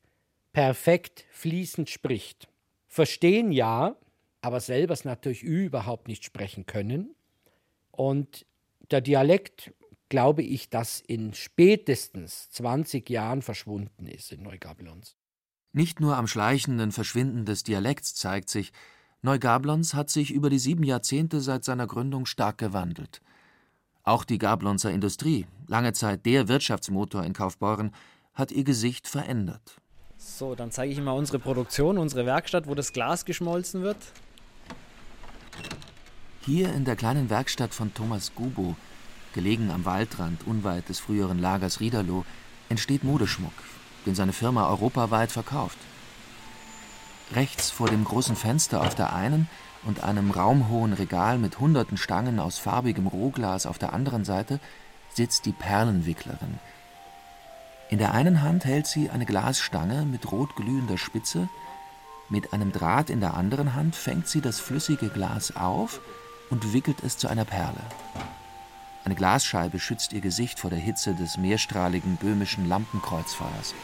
perfekt 0.53 1.25
fließend 1.31 1.89
spricht. 1.89 2.49
Verstehen 2.87 3.51
ja, 3.51 3.97
aber 4.43 4.61
selber 4.61 4.93
es 4.93 5.07
natürlich 5.07 5.43
überhaupt 5.43 6.07
nicht 6.07 6.23
sprechen 6.23 6.67
können. 6.67 7.15
Und 7.93 8.45
der 8.91 9.01
Dialekt, 9.01 9.73
glaube 10.11 10.43
ich, 10.43 10.69
dass 10.69 11.01
in 11.01 11.33
spätestens 11.33 12.51
20 12.51 13.09
Jahren 13.09 13.41
verschwunden 13.41 14.07
ist 14.07 14.33
in 14.33 14.43
Neugablons. 14.43 15.17
Nicht 15.73 15.99
nur 15.99 16.19
am 16.19 16.27
schleichenden 16.27 16.93
Verschwinden 16.93 17.47
des 17.47 17.63
Dialekts 17.63 18.17
zeigt 18.17 18.51
sich, 18.51 18.71
Neugablons 19.23 19.95
hat 19.95 20.11
sich 20.11 20.31
über 20.31 20.51
die 20.51 20.59
sieben 20.59 20.83
Jahrzehnte 20.83 21.41
seit 21.41 21.65
seiner 21.65 21.87
Gründung 21.87 22.27
stark 22.27 22.59
gewandelt. 22.59 23.23
Auch 24.07 24.25
die 24.25 24.37
Gablonzer 24.37 24.91
Industrie, 24.91 25.47
lange 25.67 25.95
Zeit 25.95 26.27
der 26.27 26.47
Wirtschaftsmotor 26.47 27.25
in 27.25 27.33
Kaufbeuren, 27.33 27.91
hat 28.35 28.53
ihr 28.53 28.63
Gesicht 28.63 29.09
verändert. 29.09 29.81
So, 30.19 30.55
dann 30.55 30.71
zeige 30.71 30.93
ich 30.93 30.99
Ihnen 30.99 31.07
mal 31.07 31.13
unsere 31.13 31.39
Produktion, 31.39 31.97
unsere 31.97 32.27
Werkstatt, 32.27 32.67
wo 32.67 32.75
das 32.75 32.93
Glas 32.93 33.25
geschmolzen 33.25 33.83
wird. 33.83 33.97
Hier 36.43 36.71
in 36.75 36.85
der 36.85 36.97
kleinen 36.97 37.31
Werkstatt 37.31 37.73
von 37.73 37.95
Thomas 37.95 38.33
Gubo, 38.35 38.77
gelegen 39.33 39.71
am 39.71 39.87
Waldrand 39.87 40.47
unweit 40.47 40.91
des 40.91 41.01
früheren 41.01 41.39
Lagers 41.39 41.81
Riederloh, 41.81 42.27
entsteht 42.69 43.05
Modeschmuck, 43.05 43.55
den 44.05 44.15
seine 44.15 44.35
Firma 44.35 44.69
europaweit 44.69 45.33
verkauft. 45.33 45.79
Rechts 47.33 47.71
vor 47.71 47.89
dem 47.89 48.05
großen 48.05 48.37
Fenster 48.37 48.83
auf 48.83 48.95
der 48.95 49.13
einen 49.13 49.49
und 49.85 50.05
einem 50.05 50.31
raumhohen 50.31 50.93
Regal 50.93 51.39
mit 51.39 51.59
hunderten 51.59 51.97
Stangen 51.97 52.39
aus 52.39 52.59
farbigem 52.59 53.07
Rohglas 53.07 53.67
auf 53.67 53.79
der 53.79 53.93
anderen 53.93 54.25
Seite 54.25 54.61
sitzt 55.15 55.47
die 55.47 55.53
Perlenwicklerin. 55.53 56.59
In 57.91 57.99
der 57.99 58.13
einen 58.13 58.43
Hand 58.43 58.65
hält 58.65 58.87
sie 58.87 59.11
eine 59.11 59.27
Glasstange 59.27 60.05
mit 60.05 60.31
rot 60.33 60.57
glühender 60.57 60.99
Spitze, 60.99 61.49
mit 62.31 62.53
einem 62.53 62.73
Draht 62.73 63.11
in 63.11 63.21
der 63.21 63.35
anderen 63.35 63.75
Hand 63.75 63.97
fängt 63.97 64.29
sie 64.29 64.41
das 64.41 64.59
flüssige 64.59 65.09
Glas 65.09 65.55
auf 65.57 66.01
und 66.51 66.73
wickelt 66.73 67.03
es 67.03 67.19
zu 67.19 67.29
einer 67.29 67.45
Perle. 67.45 67.81
Eine 69.05 69.15
Glasscheibe 69.15 69.79
schützt 69.79 70.15
ihr 70.15 70.23
Gesicht 70.23 70.59
vor 70.59 70.71
der 70.71 70.79
Hitze 70.79 71.15
des 71.15 71.37
mehrstrahligen 71.37 72.17
böhmischen 72.17 72.67
Lampenkreuzfeuers. 72.67 73.75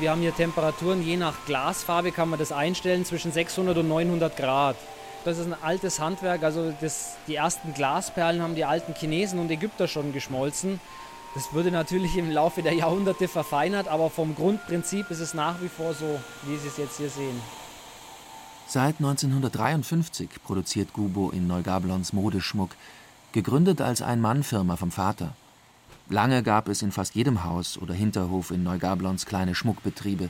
Wir 0.00 0.10
haben 0.10 0.22
hier 0.22 0.34
Temperaturen, 0.34 1.02
je 1.02 1.18
nach 1.18 1.34
Glasfarbe 1.44 2.10
kann 2.10 2.30
man 2.30 2.38
das 2.38 2.52
einstellen, 2.52 3.04
zwischen 3.04 3.32
600 3.32 3.76
und 3.76 3.88
900 3.88 4.34
Grad. 4.34 4.76
Das 5.26 5.36
ist 5.36 5.44
ein 5.44 5.54
altes 5.62 6.00
Handwerk, 6.00 6.42
also 6.42 6.72
das, 6.80 7.16
die 7.26 7.34
ersten 7.34 7.74
Glasperlen 7.74 8.40
haben 8.40 8.54
die 8.54 8.64
alten 8.64 8.94
Chinesen 8.94 9.38
und 9.38 9.50
Ägypter 9.50 9.88
schon 9.88 10.14
geschmolzen. 10.14 10.80
Das 11.34 11.52
wurde 11.52 11.70
natürlich 11.70 12.16
im 12.16 12.30
Laufe 12.30 12.62
der 12.62 12.72
Jahrhunderte 12.72 13.28
verfeinert, 13.28 13.88
aber 13.88 14.08
vom 14.08 14.34
Grundprinzip 14.34 15.10
ist 15.10 15.20
es 15.20 15.34
nach 15.34 15.60
wie 15.60 15.68
vor 15.68 15.92
so, 15.92 16.18
wie 16.44 16.56
Sie 16.56 16.68
es 16.68 16.78
jetzt 16.78 16.96
hier 16.96 17.10
sehen. 17.10 17.38
Seit 18.66 18.96
1953 19.00 20.30
produziert 20.42 20.94
Gubo 20.94 21.28
in 21.28 21.46
Neugablons 21.46 22.14
Modeschmuck, 22.14 22.70
gegründet 23.32 23.82
als 23.82 24.00
Ein-Mann-Firma 24.00 24.76
vom 24.76 24.92
Vater. 24.92 25.34
Lange 26.10 26.42
gab 26.42 26.68
es 26.68 26.82
in 26.82 26.90
fast 26.90 27.14
jedem 27.14 27.44
Haus 27.44 27.78
oder 27.78 27.94
Hinterhof 27.94 28.50
in 28.50 28.64
Neugablons 28.64 29.26
kleine 29.26 29.54
Schmuckbetriebe. 29.54 30.28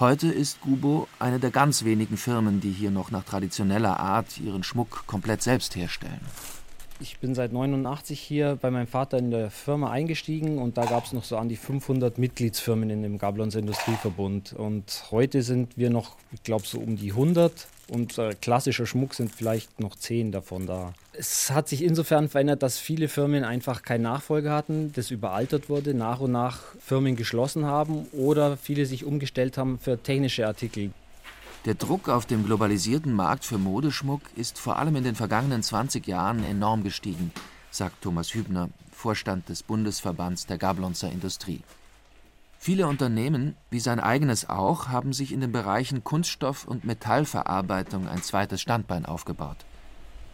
Heute 0.00 0.28
ist 0.28 0.62
Gubo 0.62 1.06
eine 1.18 1.38
der 1.38 1.50
ganz 1.50 1.84
wenigen 1.84 2.16
Firmen, 2.16 2.62
die 2.62 2.70
hier 2.70 2.90
noch 2.90 3.10
nach 3.10 3.22
traditioneller 3.22 4.00
Art 4.00 4.38
ihren 4.38 4.62
Schmuck 4.62 5.06
komplett 5.06 5.42
selbst 5.42 5.76
herstellen. 5.76 6.22
Ich 7.02 7.18
bin 7.18 7.34
seit 7.34 7.52
89 7.52 8.20
hier 8.20 8.56
bei 8.62 8.70
meinem 8.70 8.86
Vater 8.86 9.18
in 9.18 9.32
der 9.32 9.50
Firma 9.50 9.90
eingestiegen 9.90 10.58
und 10.58 10.78
da 10.78 10.84
gab 10.84 11.04
es 11.04 11.12
noch 11.12 11.24
so 11.24 11.36
an 11.36 11.48
die 11.48 11.56
500 11.56 12.16
Mitgliedsfirmen 12.16 12.90
in 12.90 13.02
dem 13.02 13.18
Gablons 13.18 13.56
Industrieverbund. 13.56 14.52
Und 14.52 15.06
heute 15.10 15.42
sind 15.42 15.76
wir 15.76 15.90
noch, 15.90 16.14
ich 16.30 16.44
glaube, 16.44 16.64
so 16.64 16.78
um 16.78 16.94
die 16.94 17.10
100 17.10 17.66
und 17.88 18.18
äh, 18.18 18.36
klassischer 18.40 18.86
Schmuck 18.86 19.14
sind 19.14 19.34
vielleicht 19.34 19.80
noch 19.80 19.96
10 19.96 20.30
davon 20.30 20.68
da. 20.68 20.94
Es 21.12 21.50
hat 21.50 21.68
sich 21.68 21.82
insofern 21.82 22.28
verändert, 22.28 22.62
dass 22.62 22.78
viele 22.78 23.08
Firmen 23.08 23.42
einfach 23.42 23.82
keinen 23.82 24.02
Nachfolger 24.02 24.52
hatten, 24.52 24.92
das 24.94 25.10
überaltert 25.10 25.68
wurde, 25.68 25.94
nach 25.94 26.20
und 26.20 26.30
nach 26.30 26.60
Firmen 26.78 27.16
geschlossen 27.16 27.66
haben 27.66 28.06
oder 28.12 28.56
viele 28.56 28.86
sich 28.86 29.04
umgestellt 29.04 29.58
haben 29.58 29.80
für 29.80 30.00
technische 30.00 30.46
Artikel. 30.46 30.92
Der 31.64 31.74
Druck 31.74 32.08
auf 32.08 32.26
dem 32.26 32.44
globalisierten 32.44 33.14
Markt 33.14 33.44
für 33.44 33.56
Modeschmuck 33.56 34.22
ist 34.34 34.58
vor 34.58 34.80
allem 34.80 34.96
in 34.96 35.04
den 35.04 35.14
vergangenen 35.14 35.62
20 35.62 36.04
Jahren 36.08 36.42
enorm 36.42 36.82
gestiegen, 36.82 37.30
sagt 37.70 38.02
Thomas 38.02 38.34
Hübner, 38.34 38.70
Vorstand 38.90 39.48
des 39.48 39.62
Bundesverbands 39.62 40.46
der 40.46 40.58
Gablonzer 40.58 41.12
Industrie. 41.12 41.62
Viele 42.58 42.88
Unternehmen, 42.88 43.54
wie 43.70 43.78
sein 43.78 44.00
eigenes 44.00 44.50
auch, 44.50 44.88
haben 44.88 45.12
sich 45.12 45.32
in 45.32 45.40
den 45.40 45.52
Bereichen 45.52 46.02
Kunststoff- 46.02 46.66
und 46.66 46.84
Metallverarbeitung 46.84 48.08
ein 48.08 48.22
zweites 48.22 48.60
Standbein 48.60 49.06
aufgebaut. 49.06 49.58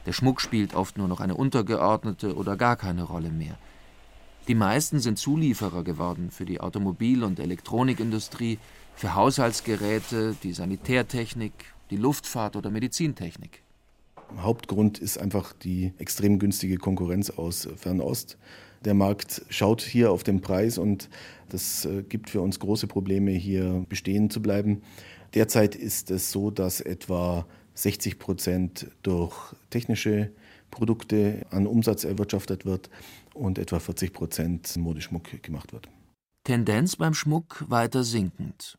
Der 0.07 0.15
Schmuck 0.15 0.41
spielt 0.41 0.75
oft 0.75 0.97
nur 0.97 1.09
noch 1.09 1.21
eine 1.21 1.35
untergeordnete 1.35 2.37
oder 2.37 2.57
gar 2.57 2.77
keine 2.77 3.03
Rolle 3.03 3.29
mehr. 3.31 3.59
Die 4.49 4.55
meisten 4.55 4.99
sind 4.99 5.19
Zulieferer 5.19 5.85
geworden 5.85 6.31
für 6.31 6.47
die 6.47 6.63
Automobil- 6.63 7.23
und 7.23 7.39
Elektronikindustrie, 7.39 8.59
für 8.99 9.15
Haushaltsgeräte, 9.15 10.35
die 10.43 10.53
Sanitärtechnik, 10.53 11.53
die 11.91 11.97
Luftfahrt 11.97 12.57
oder 12.57 12.71
Medizintechnik. 12.71 13.63
Hauptgrund 14.39 14.99
ist 14.99 15.19
einfach 15.19 15.53
die 15.53 15.93
extrem 15.99 16.41
günstige 16.41 16.79
Konkurrenz 16.79 17.31
aus 17.31 17.69
Fernost. 17.77 18.37
Der 18.85 18.95
Markt 18.95 19.43
schaut 19.51 19.83
hier 19.83 20.11
auf 20.11 20.25
den 20.25 20.41
Preis 20.41 20.79
und 20.79 21.09
das 21.49 21.85
äh, 21.85 22.03
gibt 22.03 22.29
für 22.29 22.41
uns 22.41 22.59
große 22.59 22.89
Probleme, 22.89 23.31
hier 23.31 23.87
bestehen 23.89 24.31
zu 24.31 24.43
bleiben. 24.43 24.83
Derzeit 25.33 25.77
ist 25.77 26.11
es 26.11 26.33
so, 26.33 26.51
dass 26.51 26.81
etwa 26.81 27.47
60 27.75 28.19
Prozent 28.19 28.89
durch 29.03 29.55
technische 29.71 30.33
Produkte 30.73 31.47
an 31.51 31.69
Umsatz 31.69 32.03
erwirtschaftet 32.03 32.67
wird 32.67 32.91
und 33.33 33.59
etwa 33.59 33.79
40 33.79 34.13
Prozent 34.13 34.77
Modeschmuck 34.77 35.41
gemacht 35.43 35.73
wird. 35.73 35.89
Tendenz 36.43 36.97
beim 36.97 37.15
Schmuck 37.15 37.65
weiter 37.69 38.03
sinkend. 38.03 38.77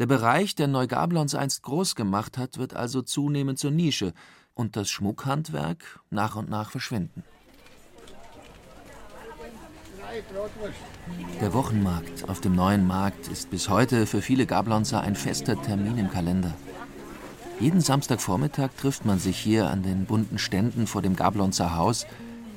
Der 0.00 0.06
Bereich, 0.06 0.56
der 0.56 0.66
Neugablons 0.66 1.36
einst 1.36 1.62
groß 1.62 1.94
gemacht 1.94 2.36
hat, 2.36 2.58
wird 2.58 2.74
also 2.74 3.00
zunehmend 3.00 3.60
zur 3.60 3.70
Nische 3.70 4.12
und 4.52 4.74
das 4.74 4.90
Schmuckhandwerk 4.90 6.00
nach 6.10 6.34
und 6.34 6.50
nach 6.50 6.72
verschwinden. 6.72 7.22
Der 11.40 11.52
Wochenmarkt 11.52 12.28
auf 12.28 12.40
dem 12.40 12.56
neuen 12.56 12.86
Markt 12.88 13.28
ist 13.28 13.50
bis 13.50 13.68
heute 13.68 14.06
für 14.06 14.20
viele 14.20 14.46
Gablonzer 14.46 15.00
ein 15.00 15.14
fester 15.14 15.60
Termin 15.62 15.96
im 15.98 16.10
Kalender. 16.10 16.54
Jeden 17.60 17.80
Samstagvormittag 17.80 18.70
trifft 18.76 19.04
man 19.04 19.20
sich 19.20 19.38
hier 19.38 19.70
an 19.70 19.84
den 19.84 20.06
bunten 20.06 20.38
Ständen 20.38 20.88
vor 20.88 21.02
dem 21.02 21.14
Gablonzer 21.14 21.76
Haus, 21.76 22.04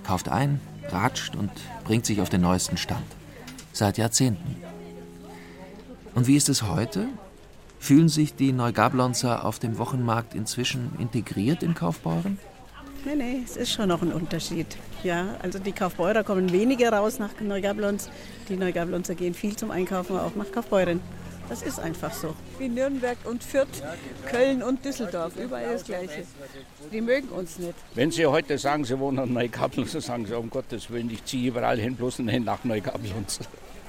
kauft 0.03 0.27
ein, 0.27 0.59
ratscht 0.89 1.35
und 1.35 1.51
bringt 1.83 2.07
sich 2.07 2.19
auf 2.19 2.29
den 2.29 2.41
neuesten 2.41 2.77
Stand. 2.77 3.05
Seit 3.73 3.99
Jahrzehnten. 3.99 4.55
Und 6.15 6.25
wie 6.25 6.35
ist 6.35 6.49
es 6.49 6.63
heute? 6.63 7.07
Fühlen 7.79 8.09
sich 8.09 8.35
die 8.35 8.51
Neugablonzer 8.51 9.45
auf 9.45 9.59
dem 9.59 9.77
Wochenmarkt 9.77 10.33
inzwischen 10.35 10.91
integriert 10.99 11.63
in 11.63 11.73
Kaufbeuren? 11.73 12.39
Nee, 13.05 13.15
nee, 13.15 13.41
es 13.45 13.55
ist 13.55 13.71
schon 13.71 13.89
noch 13.89 14.01
ein 14.01 14.11
Unterschied. 14.11 14.65
Ja, 15.03 15.35
also 15.41 15.59
die 15.59 15.71
Kaufbeurer 15.71 16.23
kommen 16.23 16.51
weniger 16.51 16.91
raus 16.91 17.19
nach 17.19 17.39
Neugablons. 17.39 18.09
Die 18.49 18.57
Neugablonzer 18.57 19.15
gehen 19.15 19.33
viel 19.33 19.55
zum 19.55 19.71
Einkaufen, 19.71 20.17
auch 20.17 20.35
nach 20.35 20.51
Kaufbeuren. 20.51 20.99
Das 21.47 21.61
ist 21.61 21.79
einfach 21.79 22.11
so. 22.11 22.35
Wie 22.59 22.67
Nürnberg 22.67 23.17
und 23.23 23.41
Fürth, 23.41 23.81
Köln 24.29 24.61
und 24.61 24.83
Düsseldorf, 24.83 25.37
überall 25.37 25.73
das 25.73 25.85
Gleiche. 25.85 26.25
Die 26.91 26.99
mögen 26.99 27.29
uns 27.29 27.57
nicht. 27.57 27.75
Wenn 27.95 28.11
Sie 28.11 28.25
heute 28.25 28.57
sagen, 28.57 28.83
Sie 28.83 28.99
wohnen 28.99 29.25
in 29.25 29.33
Neugablons, 29.33 29.93
dann 29.93 30.01
sagen 30.01 30.25
Sie, 30.25 30.37
um 30.37 30.49
Gottes 30.49 30.89
Willen, 30.89 31.09
ich 31.09 31.23
ziehe 31.23 31.47
überall 31.47 31.79
hin, 31.79 31.95
bloß 31.95 32.19
nicht 32.19 32.43
nach 32.43 32.65
Neugablons 32.65 33.39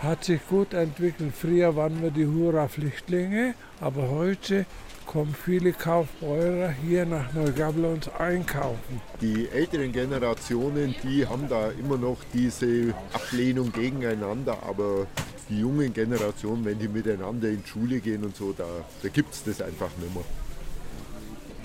hat 0.03 0.25
sich 0.25 0.41
gut 0.49 0.75
entwickelt. 0.75 1.33
Früher 1.35 1.75
waren 1.77 2.03
wir 2.03 2.11
die 2.11 2.27
Hura-Flüchtlinge, 2.27 3.55
aber 3.81 4.09
heute 4.11 4.67
kommen 5.07 5.35
viele 5.35 5.73
Kaufbeurer 5.73 6.71
hier 6.71 7.07
nach 7.07 7.33
Neugablons 7.33 8.09
einkaufen. 8.19 9.01
Die 9.21 9.49
älteren 9.49 9.91
Generationen, 9.91 10.95
die 11.03 11.27
haben 11.27 11.49
da 11.49 11.71
immer 11.71 11.97
noch 11.97 12.19
diese 12.35 12.95
Ablehnung 13.13 13.73
gegeneinander, 13.73 14.59
aber 14.69 15.07
die 15.49 15.61
jungen 15.61 15.95
Generationen, 15.95 16.65
wenn 16.67 16.79
die 16.79 16.89
miteinander 16.89 17.49
in 17.49 17.63
die 17.63 17.69
Schule 17.69 18.01
gehen 18.01 18.23
und 18.23 18.37
so, 18.37 18.53
da, 18.53 18.67
da 19.03 19.09
gibt 19.09 19.33
es 19.33 19.45
das 19.45 19.63
einfach 19.63 19.91
nicht 19.99 20.15
mehr. 20.15 20.25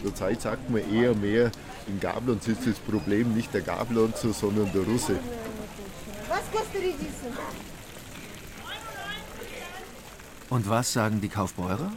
Zurzeit 0.01 0.41
sagt 0.41 0.69
man 0.69 0.81
eher 0.93 1.13
mehr, 1.13 1.51
in 1.87 1.99
Gablons 1.99 2.47
ist 2.47 2.65
das 2.65 2.75
Problem 2.79 3.33
nicht 3.33 3.53
der 3.53 3.61
Gablonzer, 3.61 4.33
sondern 4.33 4.71
der 4.73 4.83
Russe. 4.83 5.19
Was 6.29 6.49
kostet 6.51 6.81
diese? 6.81 7.72
Und 10.49 10.69
was 10.69 10.93
sagen 10.93 11.21
die 11.21 11.29
Kaufbeurer? 11.29 11.91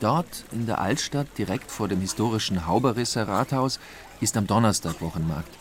Dort 0.00 0.44
in 0.52 0.66
der 0.66 0.80
Altstadt, 0.80 1.28
direkt 1.38 1.70
vor 1.70 1.88
dem 1.88 2.00
historischen 2.00 2.66
Hauberisser 2.66 3.28
Rathaus, 3.28 3.78
ist 4.20 4.36
am 4.36 4.46
Donnerstag 4.46 5.00
Wochenmarkt. 5.00 5.54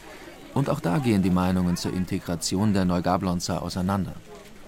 Und 0.53 0.69
auch 0.69 0.79
da 0.79 0.97
gehen 0.97 1.23
die 1.23 1.29
Meinungen 1.29 1.77
zur 1.77 1.93
Integration 1.93 2.73
der 2.73 2.85
Neugablonzer 2.85 3.61
auseinander. 3.61 4.13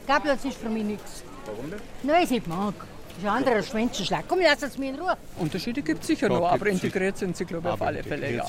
Gablons 0.07 0.45
ist 0.45 0.57
für 0.57 0.69
mich 0.69 0.83
nichts. 0.83 1.23
Warum 1.45 1.69
denn? 1.69 1.79
Nein, 2.03 2.23
ich 2.23 2.29
nicht 2.29 2.47
mag. 2.47 2.73
Das 3.15 3.23
ist 3.23 3.29
ein 3.29 3.37
anderer 3.37 3.63
Schwänzenschlag. 3.63 4.25
Komm, 4.27 4.39
lass 4.41 4.61
uns 4.61 4.77
mir 4.77 4.89
in 4.89 4.99
Ruhe. 4.99 5.15
Unterschiede 5.39 5.81
gibt 5.81 6.01
es 6.01 6.07
sicher 6.07 6.29
ja, 6.29 6.37
noch, 6.37 6.51
aber 6.51 6.67
integriert 6.67 7.17
sind 7.17 7.37
sie, 7.37 7.45
glaube 7.45 7.69
ich, 7.69 7.73
auf 7.73 7.81
alle 7.81 8.03
Fälle. 8.03 8.35
Ja. 8.35 8.45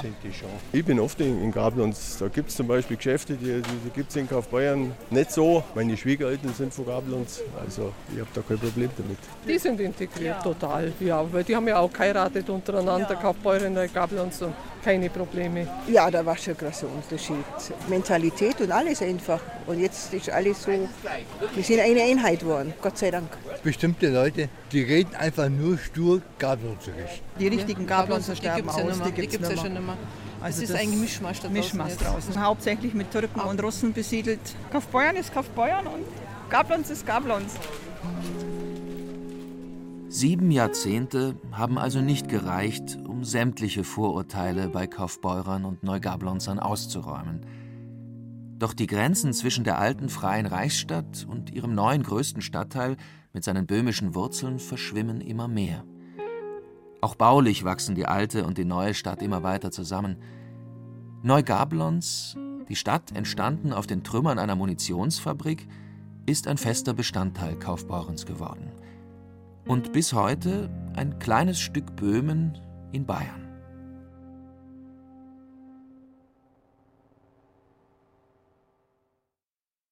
Ich 0.73 0.85
bin 0.85 0.99
oft 0.99 1.21
in, 1.21 1.41
in 1.41 1.53
Gablons. 1.53 2.17
Da 2.19 2.27
gibt 2.27 2.51
es 2.51 2.57
zum 2.57 2.67
Beispiel 2.67 2.97
Geschäfte, 2.97 3.35
die, 3.35 3.45
die, 3.45 3.63
die 3.63 3.91
gibt 3.95 4.11
es 4.11 4.17
in 4.17 4.29
Kaufbeuern 4.29 4.93
nicht 5.11 5.31
so. 5.31 5.63
Meine 5.77 5.97
Schwiegereltern 5.97 6.53
sind 6.53 6.75
von 6.75 6.85
Gablons, 6.87 7.43
also 7.65 7.93
ich 8.13 8.19
habe 8.19 8.29
da 8.35 8.43
kein 8.43 8.59
Problem 8.59 8.91
damit. 8.97 9.19
Die 9.47 9.59
sind 9.59 9.81
integriert, 9.81 10.37
ja. 10.37 10.43
total. 10.43 10.93
Ja, 10.99 11.25
weil 11.33 11.45
die 11.45 11.55
haben 11.55 11.69
ja 11.69 11.79
auch 11.79 11.93
geheiratet 11.93 12.51
untereinander, 12.51 13.11
ja. 13.11 13.21
Kaufbeuren 13.21 13.79
und 13.79 13.95
Gablons. 13.95 14.43
Und 14.43 14.55
keine 14.87 15.11
Probleme. 15.11 15.67
Ja, 15.89 16.09
da 16.09 16.25
war 16.25 16.37
schon 16.37 16.55
ein 16.55 16.59
großer 16.59 16.87
Unterschied. 16.87 17.45
Mentalität 17.89 18.61
und 18.61 18.71
alles 18.71 19.03
einfach. 19.03 19.41
Und 19.67 19.81
jetzt 19.81 20.15
ist 20.15 20.31
alles 20.31 20.63
so, 20.63 20.71
wir 20.71 21.65
sind 21.65 21.81
eine 21.81 22.03
Einheit 22.03 22.39
geworden, 22.41 22.73
Gott 22.81 22.97
sei 22.97 23.11
Dank. 23.11 23.29
Bestimmte 23.65 24.09
Leute, 24.11 24.49
die 24.71 24.83
reden 24.83 25.17
einfach 25.17 25.49
nur 25.49 25.77
stur 25.77 26.23
Gablonzerisch. 26.39 27.21
Die 27.41 27.49
richtigen 27.49 27.85
Gablonzer 27.85 28.37
sterben 28.37 28.69
ja 28.69 28.85
aus, 28.85 29.03
die 29.03 29.11
gibt 29.11 29.35
es 29.35 29.51
ja 29.51 29.57
schon 29.57 29.73
nicht 29.73 29.83
mehr. 29.85 29.97
Also 30.41 30.61
das 30.61 30.71
ist 30.71 30.77
eigentlich 30.77 31.01
Mischmasch 31.01 31.41
da 31.41 31.49
Mischmasch 31.49 31.97
draußen. 31.97 32.41
Hauptsächlich 32.41 32.95
mit 32.95 33.11
Türken 33.11 33.41
und 33.41 33.61
Russen 33.61 33.93
besiedelt. 33.93 34.39
Kaufbeuern 34.71 35.17
ist 35.17 35.35
Kaufbeuern 35.35 35.89
und 35.89 36.05
Gablons 36.49 36.91
ist 36.91 37.05
Gablons. 37.05 37.55
Sieben 40.09 40.53
Jahrzehnte 40.53 41.35
haben 41.51 41.77
also 41.77 42.01
nicht 42.01 42.29
gereicht, 42.29 42.99
um 43.17 43.25
sämtliche 43.25 43.83
Vorurteile 43.83 44.69
bei 44.69 44.87
Kaufbeurern 44.87 45.65
und 45.65 45.83
Neugablonzern 45.83 46.59
auszuräumen. 46.59 47.47
Doch 48.59 48.75
die 48.75 48.87
Grenzen 48.87 49.33
zwischen 49.33 49.65
der 49.65 49.79
alten 49.79 50.11
freien 50.11 50.45
Reichsstadt 50.45 51.27
und 51.27 51.51
ihrem 51.51 51.75
neuen 51.75 52.03
größten 52.03 52.43
Stadtteil 52.43 52.99
mit 53.33 53.43
seinen 53.43 53.67
böhmischen 53.67 54.15
Wurzeln 54.15 54.59
verschwimmen 54.59 55.23
immer 55.23 55.49
mehr. 55.49 55.83
Auch 57.01 57.15
baulich 57.15 57.65
wachsen 57.65 57.95
die 57.95 58.05
alte 58.05 58.45
und 58.45 58.59
die 58.59 58.67
neue 58.67 58.93
Stadt 58.93 59.23
immer 59.23 59.43
weiter 59.43 59.71
zusammen. 59.71 60.17
Neugablons, 61.23 62.37
die 62.69 62.77
Stadt 62.77 63.17
entstanden 63.17 63.73
auf 63.73 63.87
den 63.87 64.05
Trümmern 64.05 64.39
einer 64.39 64.57
Munitionsfabrik, 64.57 65.67
ist 66.27 66.49
ein 66.49 66.59
fester 66.59 66.93
Bestandteil 66.93 67.59
Kaufbeurens 67.59 68.27
geworden. 68.27 68.73
Und 69.67 69.95
bis 69.95 70.13
heute 70.13 70.69
ein 70.95 71.19
kleines 71.19 71.59
Stück 71.59 71.97
Böhmen 71.97 72.59
in 72.97 73.05
Bayern. 73.05 73.46